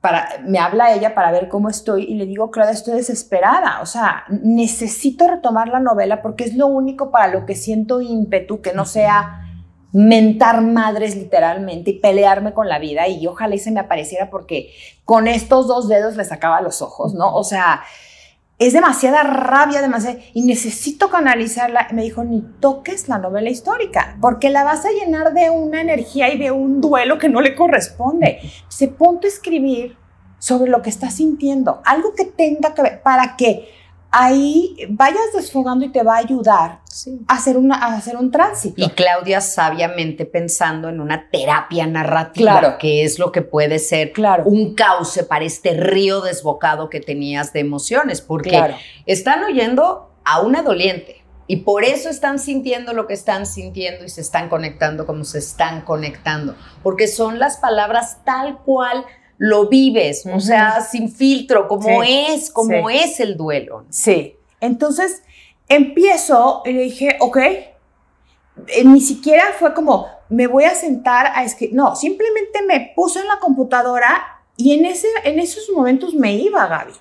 [0.02, 3.86] Para, me habla ella para ver cómo estoy y le digo, Claudia, estoy desesperada, o
[3.86, 8.74] sea, necesito retomar la novela porque es lo único para lo que siento ímpetu, que
[8.74, 9.47] no sea
[9.98, 14.72] mentar madres literalmente y pelearme con la vida y ojalá y se me apareciera porque
[15.06, 17.34] con estos dos dedos le sacaba los ojos, ¿no?
[17.34, 17.82] O sea,
[18.60, 21.88] es demasiada rabia, demasiada, y necesito canalizarla.
[21.94, 26.32] Me dijo, ni toques la novela histórica, porque la vas a llenar de una energía
[26.32, 28.40] y de un duelo que no le corresponde.
[28.68, 29.98] Se ponte a escribir
[30.38, 33.68] sobre lo que estás sintiendo, algo que tenga que ver, para que
[34.12, 36.80] ahí vayas desfogando y te va a ayudar
[37.28, 38.82] a, hacer una, hacer un tránsito.
[38.82, 44.14] Y Claudia sabiamente pensando en una terapia narrativa, que es lo que puede ser
[44.46, 50.62] un cauce para este río desbocado que tenías de emociones, porque están oyendo a una
[50.62, 51.24] doliente.
[51.50, 55.40] Y por eso están sintiendo lo que están sintiendo y se están conectando como se
[55.40, 59.06] están conectando, porque son las palabras tal cual
[59.38, 63.86] lo vives, o sea, sin filtro, como es, como es el duelo.
[63.90, 64.36] Sí.
[64.60, 65.24] Entonces,
[65.70, 67.72] empiezo y le dije, ok, eh,
[68.86, 73.28] ni siquiera fue como, me voy a sentar a escribir, no, simplemente me puse en
[73.28, 76.94] la computadora Y en, ese, en esos momentos me iba, Gaby.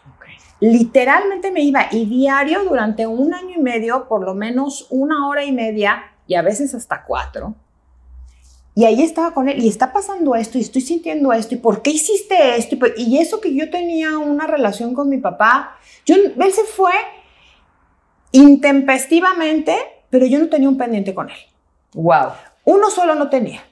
[0.60, 5.42] Literalmente me iba y diario durante un año y medio, por lo menos una hora
[5.42, 7.54] y media y a veces hasta cuatro.
[8.76, 11.80] Y ahí estaba con él y está pasando esto y estoy sintiendo esto y por
[11.80, 15.78] qué hiciste esto y, eso que yo tenía una relación con mi papá.
[16.04, 16.92] Yo, él se fue
[18.32, 19.74] intempestivamente,
[20.10, 21.38] pero yo no tenía un pendiente con él.
[21.94, 22.32] Wow.
[22.66, 23.64] Uno solo no tenía.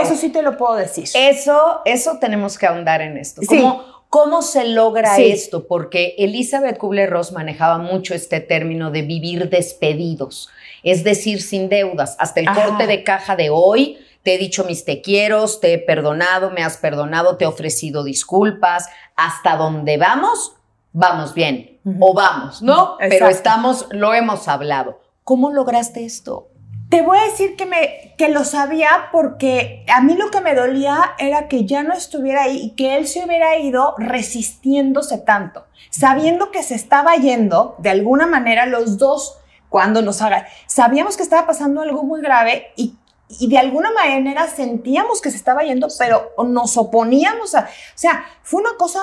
[0.00, 1.04] Eso sí te lo puedo decir.
[1.12, 3.42] Eso, eso tenemos que ahondar en esto.
[3.46, 5.66] ¿Cómo, ¿Cómo se logra esto?
[5.66, 10.48] Porque Elizabeth Kubler-Ross manejaba mucho este término de vivir despedidos,
[10.82, 12.16] es decir, sin deudas.
[12.18, 15.78] Hasta el corte de caja de hoy, te he dicho mis te quiero, te he
[15.78, 18.86] perdonado, me has perdonado, te he ofrecido disculpas.
[19.16, 20.54] Hasta donde vamos,
[20.92, 21.80] vamos bien.
[21.98, 22.98] O vamos, ¿no?
[22.98, 25.00] Pero estamos, lo hemos hablado.
[25.24, 26.48] ¿Cómo lograste esto?
[26.90, 30.54] Te voy a decir que, me, que lo sabía porque a mí lo que me
[30.54, 35.64] dolía era que ya no estuviera ahí y que él se hubiera ido resistiéndose tanto,
[35.88, 39.38] sabiendo que se estaba yendo, de alguna manera los dos,
[39.70, 44.46] cuando nos haga, sabíamos que estaba pasando algo muy grave y, y de alguna manera
[44.46, 49.00] sentíamos que se estaba yendo, pero nos oponíamos a, o sea, fue una cosa,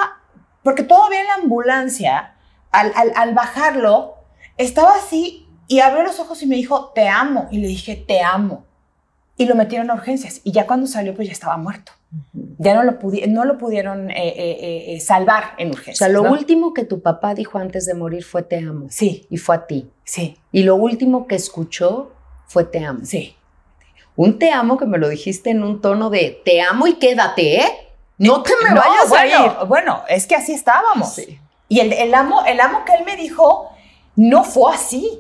[0.64, 2.36] porque todavía en la ambulancia,
[2.72, 4.16] al, al, al bajarlo,
[4.58, 7.48] estaba así y abrió los ojos y me dijo, te amo.
[7.52, 8.66] Y le dije, te amo.
[9.38, 10.42] Y lo metieron a urgencias.
[10.44, 11.92] Y ya cuando salió, pues ya estaba muerto.
[12.58, 15.98] Ya no lo, no lo pudieron eh, eh, eh, salvar en urgencias.
[15.98, 18.88] O sea, lo último que tu papá dijo antes de morir fue te amo.
[18.90, 19.28] Sí.
[19.30, 19.90] Y fue a ti.
[20.04, 20.38] Sí.
[20.52, 22.14] Y lo último que escuchó
[22.48, 23.02] fue te amo.
[23.04, 23.36] Sí.
[24.16, 27.62] Un te amo que me lo dijiste en un tono de te amo y quédate,
[27.62, 27.90] ¿eh?
[28.18, 29.68] No te me vayas bueno, a ir.
[29.68, 31.14] Bueno, es que así estábamos.
[31.14, 31.40] Sí.
[31.68, 33.70] Y el, el, amo, el amo que él me dijo
[34.16, 35.20] no fue así.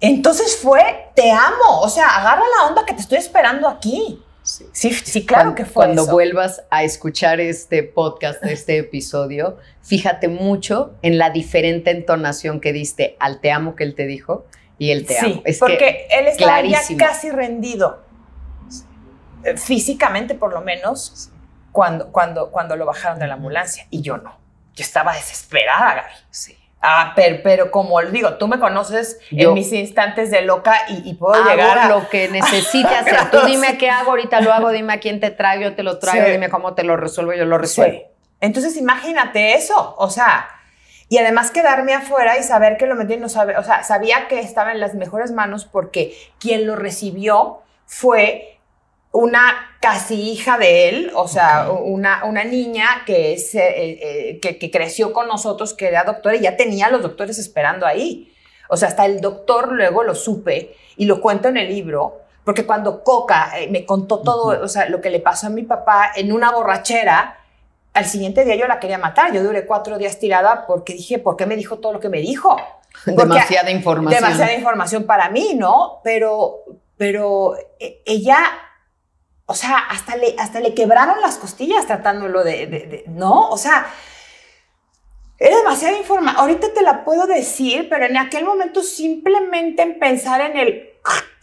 [0.00, 4.22] Entonces fue, te amo, o sea, agarra la onda que te estoy esperando aquí.
[4.42, 5.84] Sí, sí, claro que fue.
[5.84, 12.72] Cuando vuelvas a escuchar este podcast, este episodio, fíjate mucho en la diferente entonación que
[12.72, 14.46] diste al te amo que él te dijo
[14.78, 15.42] y el te amo.
[15.44, 17.98] Es porque él estaba ya casi rendido,
[19.56, 21.30] físicamente por lo menos,
[21.72, 24.36] cuando, cuando, cuando lo bajaron de la ambulancia y yo no.
[24.74, 26.14] Yo estaba desesperada, Gaby.
[26.30, 26.58] Sí.
[26.80, 31.42] Ah, pero, pero, como digo, tú me conoces en mis instantes de loca y, puedo
[31.44, 33.30] llegar a lo que necesites hacer.
[33.32, 35.98] Tú dime qué hago, ahorita lo hago, dime a quién te traigo, yo te lo
[35.98, 38.02] traigo, dime cómo te lo resuelvo, yo lo resuelvo.
[38.40, 40.48] Entonces, imagínate eso, o sea,
[41.08, 44.38] y además quedarme afuera y saber que lo metí, no sabe, o sea, sabía que
[44.38, 48.57] estaba en las mejores manos porque quien lo recibió fue
[49.12, 54.70] una casi hija de él, o sea, una, una niña que, es, eh, eh, que,
[54.70, 58.32] creció con nosotros, que era doctora y ya tenía a los doctores esperando ahí.
[58.68, 62.66] O sea, hasta el doctor luego lo supe y lo cuento en el libro, porque
[62.66, 66.12] cuando Coca eh, me contó todo, o sea, lo que le pasó a mi papá
[66.14, 67.38] en una borrachera,
[67.94, 69.32] al siguiente día yo la quería matar.
[69.32, 72.20] Yo duré cuatro días tirada porque dije, ¿por qué me dijo todo lo que me
[72.20, 72.56] dijo?
[73.06, 74.22] demasiada información.
[74.22, 76.00] Demasiada información para mí, ¿no?
[76.04, 76.64] Pero,
[76.96, 77.54] pero
[78.04, 78.38] ella
[79.50, 83.48] o sea, hasta le, hasta le quebraron las costillas tratándolo de, ¿no?
[83.48, 83.86] O sea,
[85.38, 86.38] era demasiada información.
[86.38, 90.90] Ahorita te la puedo decir, pero en aquel momento simplemente en pensar en el,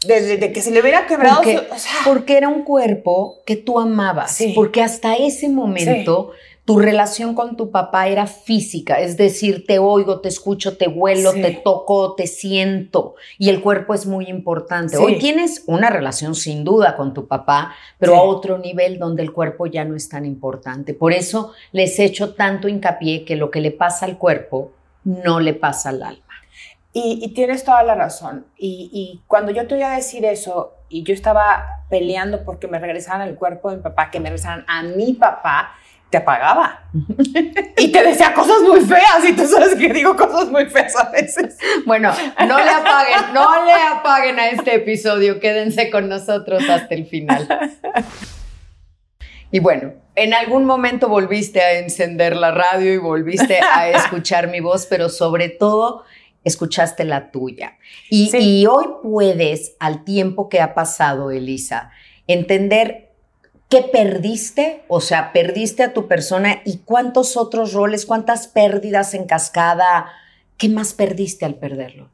[0.06, 1.64] desde que se le hubiera quebrado, porque,
[2.06, 6.32] porque era un cuerpo que tú amabas, porque hasta ese momento
[6.66, 11.32] tu relación con tu papá era física, es decir, te oigo, te escucho, te huelo,
[11.32, 14.98] te toco, te siento y el cuerpo es muy importante.
[14.98, 19.32] Hoy tienes una relación sin duda con tu papá, pero a otro nivel donde el
[19.32, 20.96] cuerpo ya no es tan importante.
[20.96, 24.72] Por eso les he hecho tanto hincapié que lo que le pasa al cuerpo
[25.04, 26.24] no le pasa al alma.
[26.98, 28.46] Y, tienes toda la razón.
[28.58, 32.80] Y, y, cuando yo te voy a decir eso, y yo estaba peleando porque me
[32.80, 35.76] regresaran el cuerpo de mi papá, que me regresaran a mi papá,
[36.10, 36.84] te apagaba.
[37.78, 41.10] y te decía cosas muy feas y tú sabes que digo cosas muy feas a
[41.10, 41.58] veces.
[41.86, 42.14] Bueno,
[42.48, 47.48] no le apaguen, no le apaguen a este episodio, quédense con nosotros hasta el final.
[49.52, 54.60] Y bueno, en algún momento volviste a encender la radio y volviste a escuchar mi
[54.60, 56.04] voz, pero sobre todo
[56.44, 57.78] escuchaste la tuya.
[58.10, 61.92] Y, y hoy puedes, al tiempo que ha pasado, Elisa,
[62.28, 63.05] entender
[63.70, 64.84] ¿Qué perdiste?
[64.88, 70.12] O sea, perdiste a tu persona y cuántos otros roles, cuántas pérdidas en cascada,
[70.58, 72.10] ¿qué más perdiste al perderlo?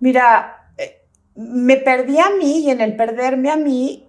[0.00, 1.02] Mira, eh,
[1.34, 4.06] me perdí a mí y en el perderme a mí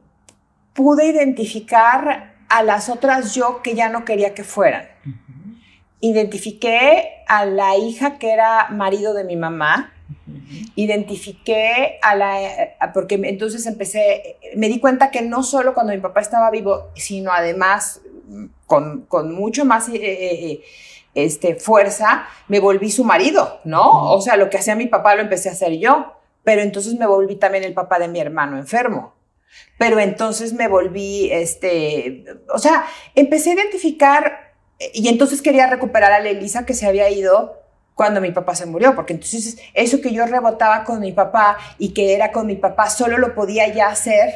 [0.73, 4.87] pude identificar a las otras yo que ya no quería que fueran.
[6.01, 9.93] Identifiqué a la hija que era marido de mi mamá,
[10.75, 12.39] Identifiqué a la,
[12.93, 17.31] porque entonces empecé, me di cuenta que no solo cuando mi papá estaba vivo, sino
[17.31, 18.01] además
[18.65, 20.61] con, con mucho más eh,
[21.15, 24.11] este, fuerza, me volví su marido, ¿no?
[24.11, 27.07] O sea, lo que hacía mi papá lo empecé a hacer yo, pero entonces me
[27.07, 29.13] volví también el papá de mi hermano enfermo.
[29.77, 32.85] Pero entonces me volví, este, o sea,
[33.15, 34.53] empecé a identificar
[34.93, 37.58] y entonces quería recuperar a la Elisa que se había ido
[37.99, 41.89] cuando mi papá se murió, porque entonces eso que yo rebotaba con mi papá y
[41.89, 44.35] que era con mi papá, solo lo podía ya hacer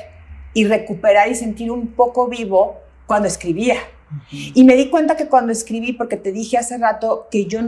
[0.53, 3.77] y recuperar y sentir un poco vivo cuando escribía.
[4.31, 7.61] Y me di cuenta que cuando escribí, porque te dije hace rato que yo,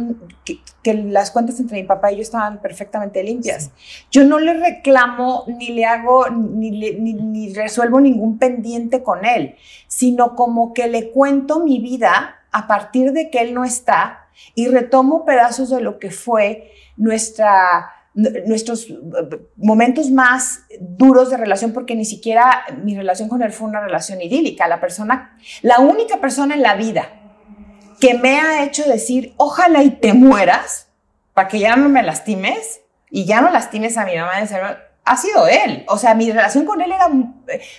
[0.43, 3.71] que, las cuentas entre mi papá y yo estaban perfectamente limpias.
[4.11, 9.55] Yo no le reclamo, ni le hago, ni, ni, resuelvo ningún pendiente con él,
[9.87, 14.67] sino como que le cuento mi vida a partir de que él no está y
[14.67, 18.95] retomo pedazos de lo que fue nuestra nuestros eh,
[19.57, 24.21] momentos más duros de relación, porque ni siquiera mi relación con él fue una relación
[24.21, 24.69] idílica.
[24.69, 27.09] La persona, la única persona en la vida
[27.99, 30.88] que me ha hecho decir, ojalá y te mueras,
[31.33, 34.39] para que ya no me lastimes y ya no lastimes a mi mamá,
[35.05, 35.83] ha sido él.
[35.87, 37.07] O sea, mi relación con él era,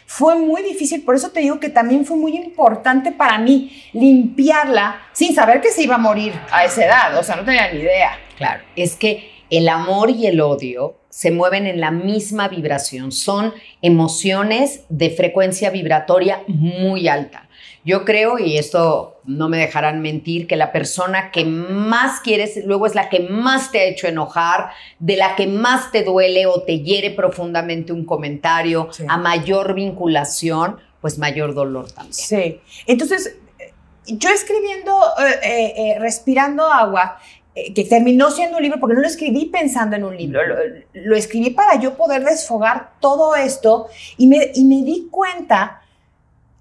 [0.07, 5.03] fue muy difícil, por eso te digo que también fue muy importante para mí limpiarla
[5.13, 7.81] sin saber que se iba a morir a esa edad, o sea, no tenía ni
[7.81, 8.19] idea.
[8.37, 13.55] Claro, es que el amor y el odio se mueven en la misma vibración, son
[13.83, 17.46] emociones de frecuencia vibratoria muy alta.
[17.87, 22.87] Yo creo, y esto no me dejarán mentir, que la persona que más quieres luego
[22.87, 26.63] es la que más te ha hecho enojar, de la que más te duele o
[26.63, 32.13] te hiere profundamente un comentario, a mayor vinculación, pues mayor dolor también.
[32.13, 32.61] Sí.
[32.89, 33.37] Entonces,
[34.05, 37.19] yo escribiendo, eh, eh, eh, respirando agua,
[37.55, 40.41] eh, que terminó siendo un libro, porque no lo escribí pensando en un libro,
[40.93, 43.87] lo, escribí para yo poder desfogar todo esto
[44.19, 45.83] y me, y me di cuenta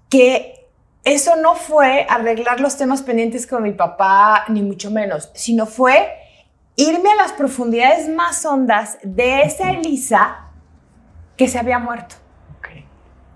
[0.08, 0.65] que
[1.06, 6.12] eso no fue arreglar los temas pendientes con mi papá, ni mucho menos, sino fue
[6.74, 10.48] irme a las profundidades más hondas de esa Elisa
[11.36, 12.16] que se había muerto.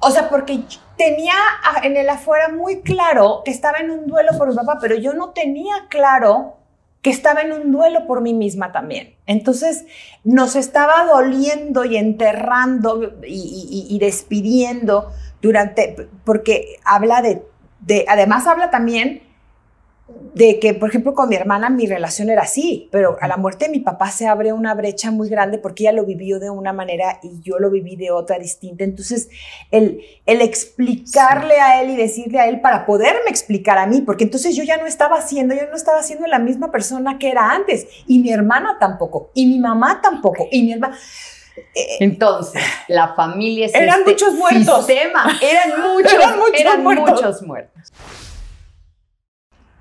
[0.02, 0.62] O sea, porque
[0.96, 1.34] tenía
[1.82, 5.12] en el afuera muy claro que estaba en un duelo por mi papá, pero yo
[5.12, 6.56] no tenía claro
[7.02, 9.14] que estaba en un duelo por mí misma también.
[9.26, 9.84] Entonces
[10.24, 15.12] nos estaba doliendo y enterrando y, despidiendo
[15.42, 17.42] durante, porque habla de,
[17.80, 19.22] de, además habla también
[20.34, 23.66] de que, por ejemplo, con mi hermana mi relación era así, pero a la muerte
[23.66, 26.72] de mi papá se abre una brecha muy grande porque ella lo vivió de una
[26.72, 28.84] manera y yo lo viví de otra distinta.
[28.84, 29.28] Entonces,
[29.70, 34.24] el, el explicarle a él y decirle a él para poderme explicar a mí, porque
[34.24, 37.50] entonces yo ya no estaba haciendo, yo no estaba siendo la misma persona que era
[37.50, 40.96] antes, y mi hermana tampoco, y mi mamá tampoco, y mi hermana...
[41.74, 44.86] Eh, entonces, la familia es eran este muchos muertos.
[44.86, 45.38] Sistema.
[45.42, 46.12] Eran muchos,
[46.58, 47.92] eran muchos, muchos muertos.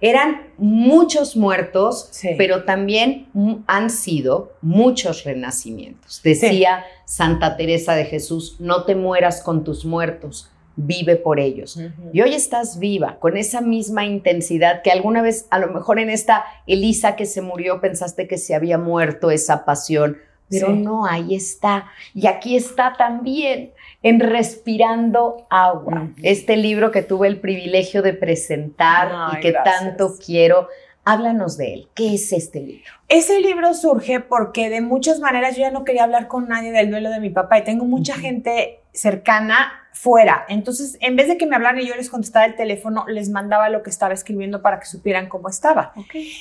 [0.02, 3.28] Eran muchos muertos, pero también
[3.68, 6.22] han sido muchos renacimientos.
[6.24, 11.78] Decía Santa Teresa de Jesús, no te mueras con tus muertos, vive por ellos.
[12.14, 16.10] Y hoy estás viva, con esa misma intensidad que alguna vez, a lo mejor en
[16.10, 20.18] esta Elisa que se murió, pensaste que se había muerto esa pasión,
[20.50, 21.92] pero no, ahí está.
[22.14, 23.72] Y aquí está también
[24.02, 30.68] en Respirando Agua, este libro que tuve el privilegio de presentar y que tanto quiero.
[31.06, 31.88] Háblanos de él.
[31.96, 32.92] ¿Qué es este libro?
[33.08, 36.92] Ese libro surge porque de muchas maneras yo ya no quería hablar con nadie del
[36.92, 40.46] duelo de mi papá y tengo mucha gente cercana fuera.
[40.48, 43.70] Entonces, en vez de que me hablaran y yo les contestaba el teléfono, les mandaba
[43.70, 45.94] lo que estaba escribiendo para que supieran cómo estaba.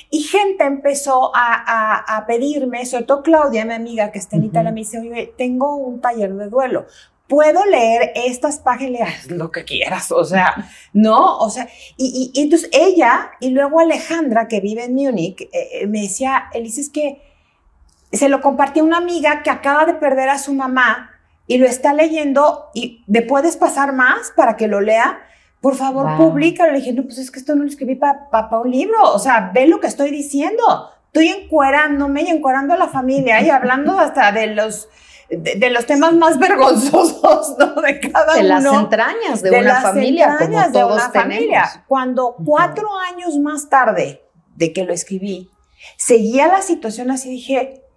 [0.09, 4.81] Y gente empezó a, pedirme, sobre todo Claudia, mi amiga que está en Italia, me
[4.81, 6.85] dice, oye, tengo un taller de duelo
[7.27, 11.37] puedo leer estas páginas, lo que quieras, o sea, ¿no?
[11.37, 16.01] O sea, y, entonces ella y luego Alejandra, que vive en Múnich, eh, eh, me
[16.01, 17.21] decía, Elisa, es que
[18.11, 21.08] se lo compartió una amiga que acaba de perder a su mamá
[21.49, 25.19] y lo está leyendo y ¿me puedes pasar más para que lo lea?
[25.61, 26.71] Por favor, públicalo.
[26.71, 28.29] Le dije, no, pues es que esto no lo escribí para
[28.59, 30.63] un libro, o sea, ve lo que estoy diciendo.
[31.07, 34.89] Estoy encuerándome y encuerando a la familia y hablando hasta de los
[35.31, 37.81] de, los temas más vergonzosos, ¿no?
[37.81, 41.83] De cada de las entrañas de, una familia, como todos una Familia.
[41.87, 44.21] Cuando cuatro años más tarde
[44.55, 45.49] de que lo escribí,
[45.97, 47.88] seguía la situación así, dije,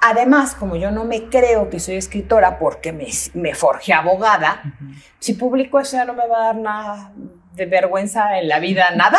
[0.00, 4.62] además, como yo no me creo que soy escritora porque me, me forjé abogada,
[5.18, 7.12] si publico eso ya no me va a dar nada
[7.54, 9.18] de vergüenza en la vida, nada.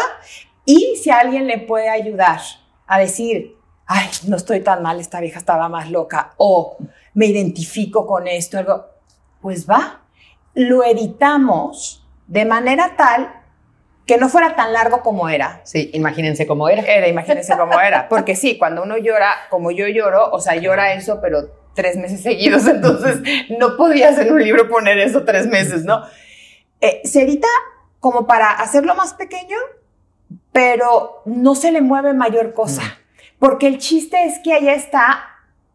[0.66, 2.40] Y si alguien le puede ayudar
[2.88, 6.78] a decir, ay, no estoy tan mal, esta vieja estaba más loca, o
[7.14, 8.88] me identifico con esto,
[9.42, 10.02] pues va,
[10.54, 13.39] lo editamos de manera tal
[14.10, 15.62] que no fuera tan largo como era.
[15.66, 16.82] Sí, imagínense cómo era.
[16.82, 18.10] Era, imagínense cómo era.
[18.10, 22.24] Porque sí, cuando uno llora, como yo lloro, o sea, llora eso, pero tres meses
[22.24, 23.20] seguidos, entonces
[23.60, 26.01] no podías en un libro poner eso tres meses, ¿no?
[26.82, 27.47] Eh, Cerita,
[27.99, 29.57] como para hacerlo más pequeño,
[30.51, 32.97] pero no se le mueve mayor cosa.
[33.38, 35.29] Porque el chiste es que allá está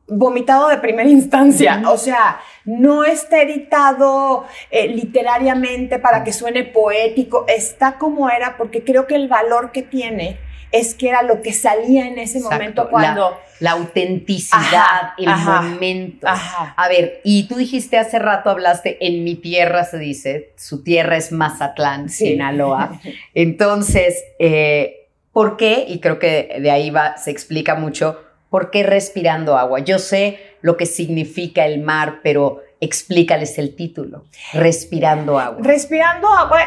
[0.06, 7.46] vomitado de primera instancia, o sea, no está editado eh, literariamente para que suene poético,
[7.48, 10.38] está como era porque creo que el valor que tiene
[10.74, 13.38] es que era lo que salía en ese momento cuando...
[13.60, 16.26] La, autenticidad, el momento.
[16.26, 21.16] A ver, y tú dijiste hace rato, hablaste, en mi tierra se dice, su tierra
[21.16, 23.00] es Mazatlán, Sinaloa.
[23.34, 25.84] Entonces, eh, ¿por qué?
[25.86, 28.18] Y creo que de ahí va, se explica mucho,
[28.54, 29.80] ¿por qué respirando agua?
[29.80, 35.58] Yo sé lo que significa el mar, pero explícales el título, respirando agua.
[35.60, 36.60] Respirando agua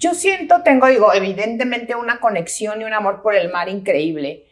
[0.00, 4.48] yo siento, tengo, digo, evidentemente una conexión y un amor por el mar increíble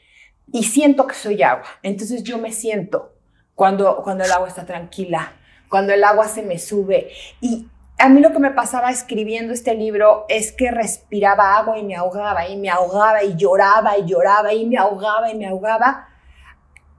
[0.52, 1.66] y siento que soy agua.
[1.82, 3.16] Entonces yo me siento
[3.56, 5.32] cuando, cuando el agua está tranquila,
[5.68, 7.10] cuando el agua se me sube.
[7.40, 7.66] Y
[7.98, 11.96] a mí lo que me pasaba escribiendo este libro es que respiraba agua y me
[11.96, 16.08] ahogaba y me ahogaba y lloraba y lloraba y me ahogaba y me ahogaba.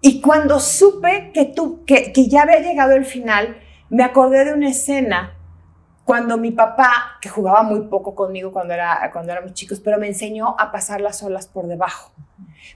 [0.02, 3.58] Y cuando supe que, tú, que, que ya había llegado el final,
[3.90, 5.34] me acordé de una escena
[6.08, 10.08] cuando mi papá, que jugaba muy poco conmigo cuando, era, cuando éramos chicos, pero me
[10.08, 12.14] enseñó a pasar las olas por debajo.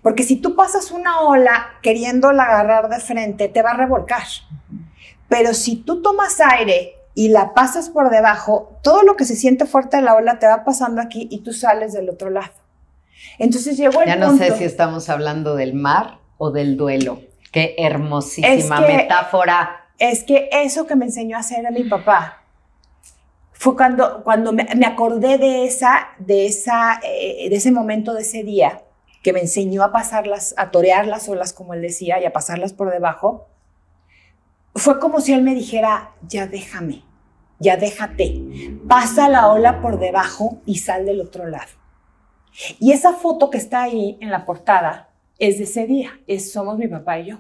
[0.01, 4.23] Porque si tú pasas una ola queriéndola agarrar de frente, te va a revolcar.
[5.29, 9.65] Pero si tú tomas aire y la pasas por debajo, todo lo que se siente
[9.65, 12.51] fuerte de la ola te va pasando aquí y tú sales del otro lado.
[13.39, 17.21] Entonces llegó el Ya no sé si estamos hablando del mar o del duelo.
[17.51, 19.85] Qué hermosísima metáfora.
[19.99, 22.41] Es que eso que me enseñó a hacer a mi papá,
[23.51, 28.41] fue cuando, cuando me, acordé de, esa, de, esa, eh, de ese momento, de ese
[28.43, 28.81] día,
[29.21, 32.73] que me enseñó a pasarlas, a torear las olas, como él decía, y a pasarlas
[32.73, 33.47] por debajo.
[34.73, 37.03] Fue como si él me dijera, ya déjame,
[37.59, 38.41] ya déjate,
[38.87, 41.69] pasa la ola por debajo y sal del otro lado.
[42.79, 45.10] Y esa foto que está ahí en la portada
[45.41, 47.39] es de ese día, es, somos mi papá y yo,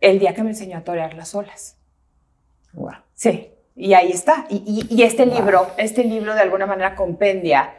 [0.00, 1.78] el día que me enseñó a torear las olas.
[2.72, 2.96] Wow.
[3.14, 4.46] Sí, y ahí está.
[4.50, 7.74] Y, este libro, este libro de alguna manera compendia,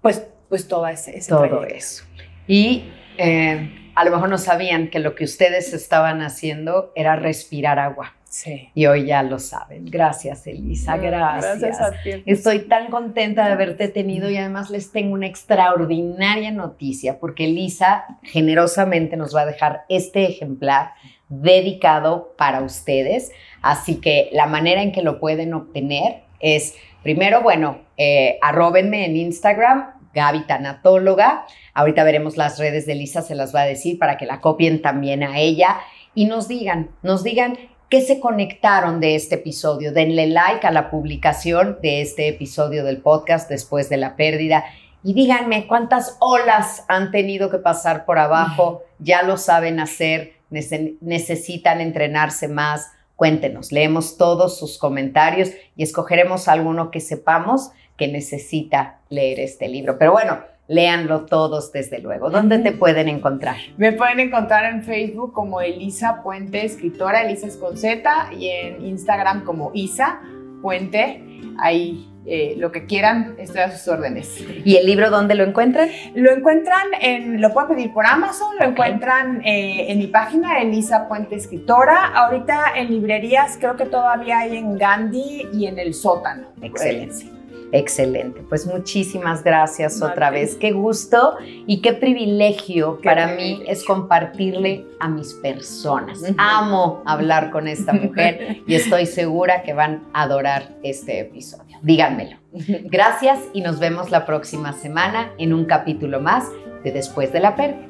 [0.00, 2.04] pues, pues todo ese, Todo eso.
[2.46, 7.78] Y eh, a lo mejor no sabían que lo que ustedes estaban haciendo era respirar
[7.78, 8.14] agua.
[8.34, 8.68] Sí.
[8.74, 9.84] Y hoy ya lo saben.
[9.84, 10.96] Gracias, Elisa.
[10.96, 11.60] Gracias.
[11.60, 12.24] gracias a ti.
[12.26, 18.06] Estoy tan contenta de haberte tenido y además les tengo una extraordinaria noticia porque Elisa
[18.24, 20.94] generosamente nos va a dejar este ejemplar
[21.28, 23.30] dedicado para ustedes.
[23.62, 26.74] Así que la manera en que lo pueden obtener es,
[27.04, 31.46] primero, bueno, eh, arrobenme en Instagram, Gaby Tanatóloga.
[31.72, 34.82] Ahorita veremos las redes de Lisa, se las va a decir para que la copien
[34.82, 35.78] también a ella
[36.16, 37.58] y nos digan, nos digan
[37.94, 39.92] qué se conectaron de este episodio.
[39.92, 44.64] Denle like a la publicación de este episodio del podcast después de la pérdida
[45.04, 51.80] y díganme cuántas olas han tenido que pasar por abajo, ya lo saben hacer, necesitan
[51.80, 52.90] entrenarse más.
[53.14, 59.98] Cuéntenos, leemos todos sus comentarios y escogeremos alguno que sepamos que necesita leer este libro.
[60.00, 62.30] Pero bueno, léanlo todos desde luego.
[62.30, 63.56] ¿Dónde te pueden encontrar?
[63.76, 68.84] Me pueden encontrar en Facebook como Elisa Puente, escritora, Elisa es con Z, y en
[68.84, 70.20] Instagram como Isa
[70.62, 71.22] Puente.
[71.58, 74.42] Ahí eh, lo que quieran, estoy a sus órdenes.
[74.64, 75.90] ¿Y el libro dónde lo encuentran?
[76.14, 81.06] Lo encuentran en, lo pueden pedir por Amazon, lo encuentran eh, en mi página, Elisa
[81.06, 82.06] Puente Escritora.
[82.14, 86.48] Ahorita en librerías creo que todavía hay en Gandhi y en el sótano.
[86.62, 87.33] Excelente.
[87.74, 88.40] Excelente.
[88.48, 90.54] Pues muchísimas gracias otra vez.
[90.54, 91.34] Qué gusto
[91.66, 96.22] y qué privilegio para mí es compartirle a mis personas.
[96.38, 101.76] Amo hablar con esta mujer y estoy segura que van a adorar este episodio.
[101.82, 102.36] Díganmelo.
[102.84, 106.44] Gracias y nos vemos la próxima semana en un capítulo más
[106.84, 107.88] de Después de la Pérdida.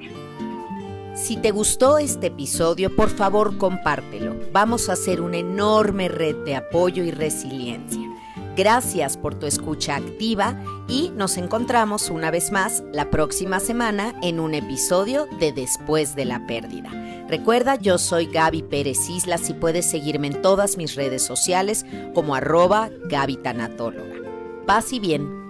[1.14, 4.34] Si te gustó este episodio, por favor compártelo.
[4.50, 8.03] Vamos a hacer una enorme red de apoyo y resiliencia.
[8.56, 14.38] Gracias por tu escucha activa y nos encontramos una vez más la próxima semana en
[14.38, 16.90] un episodio de Después de la Pérdida.
[17.28, 21.84] Recuerda, yo soy Gaby Pérez Islas y puedes seguirme en todas mis redes sociales
[22.14, 23.40] como arroba Gaby.
[24.66, 25.43] Paz y bien.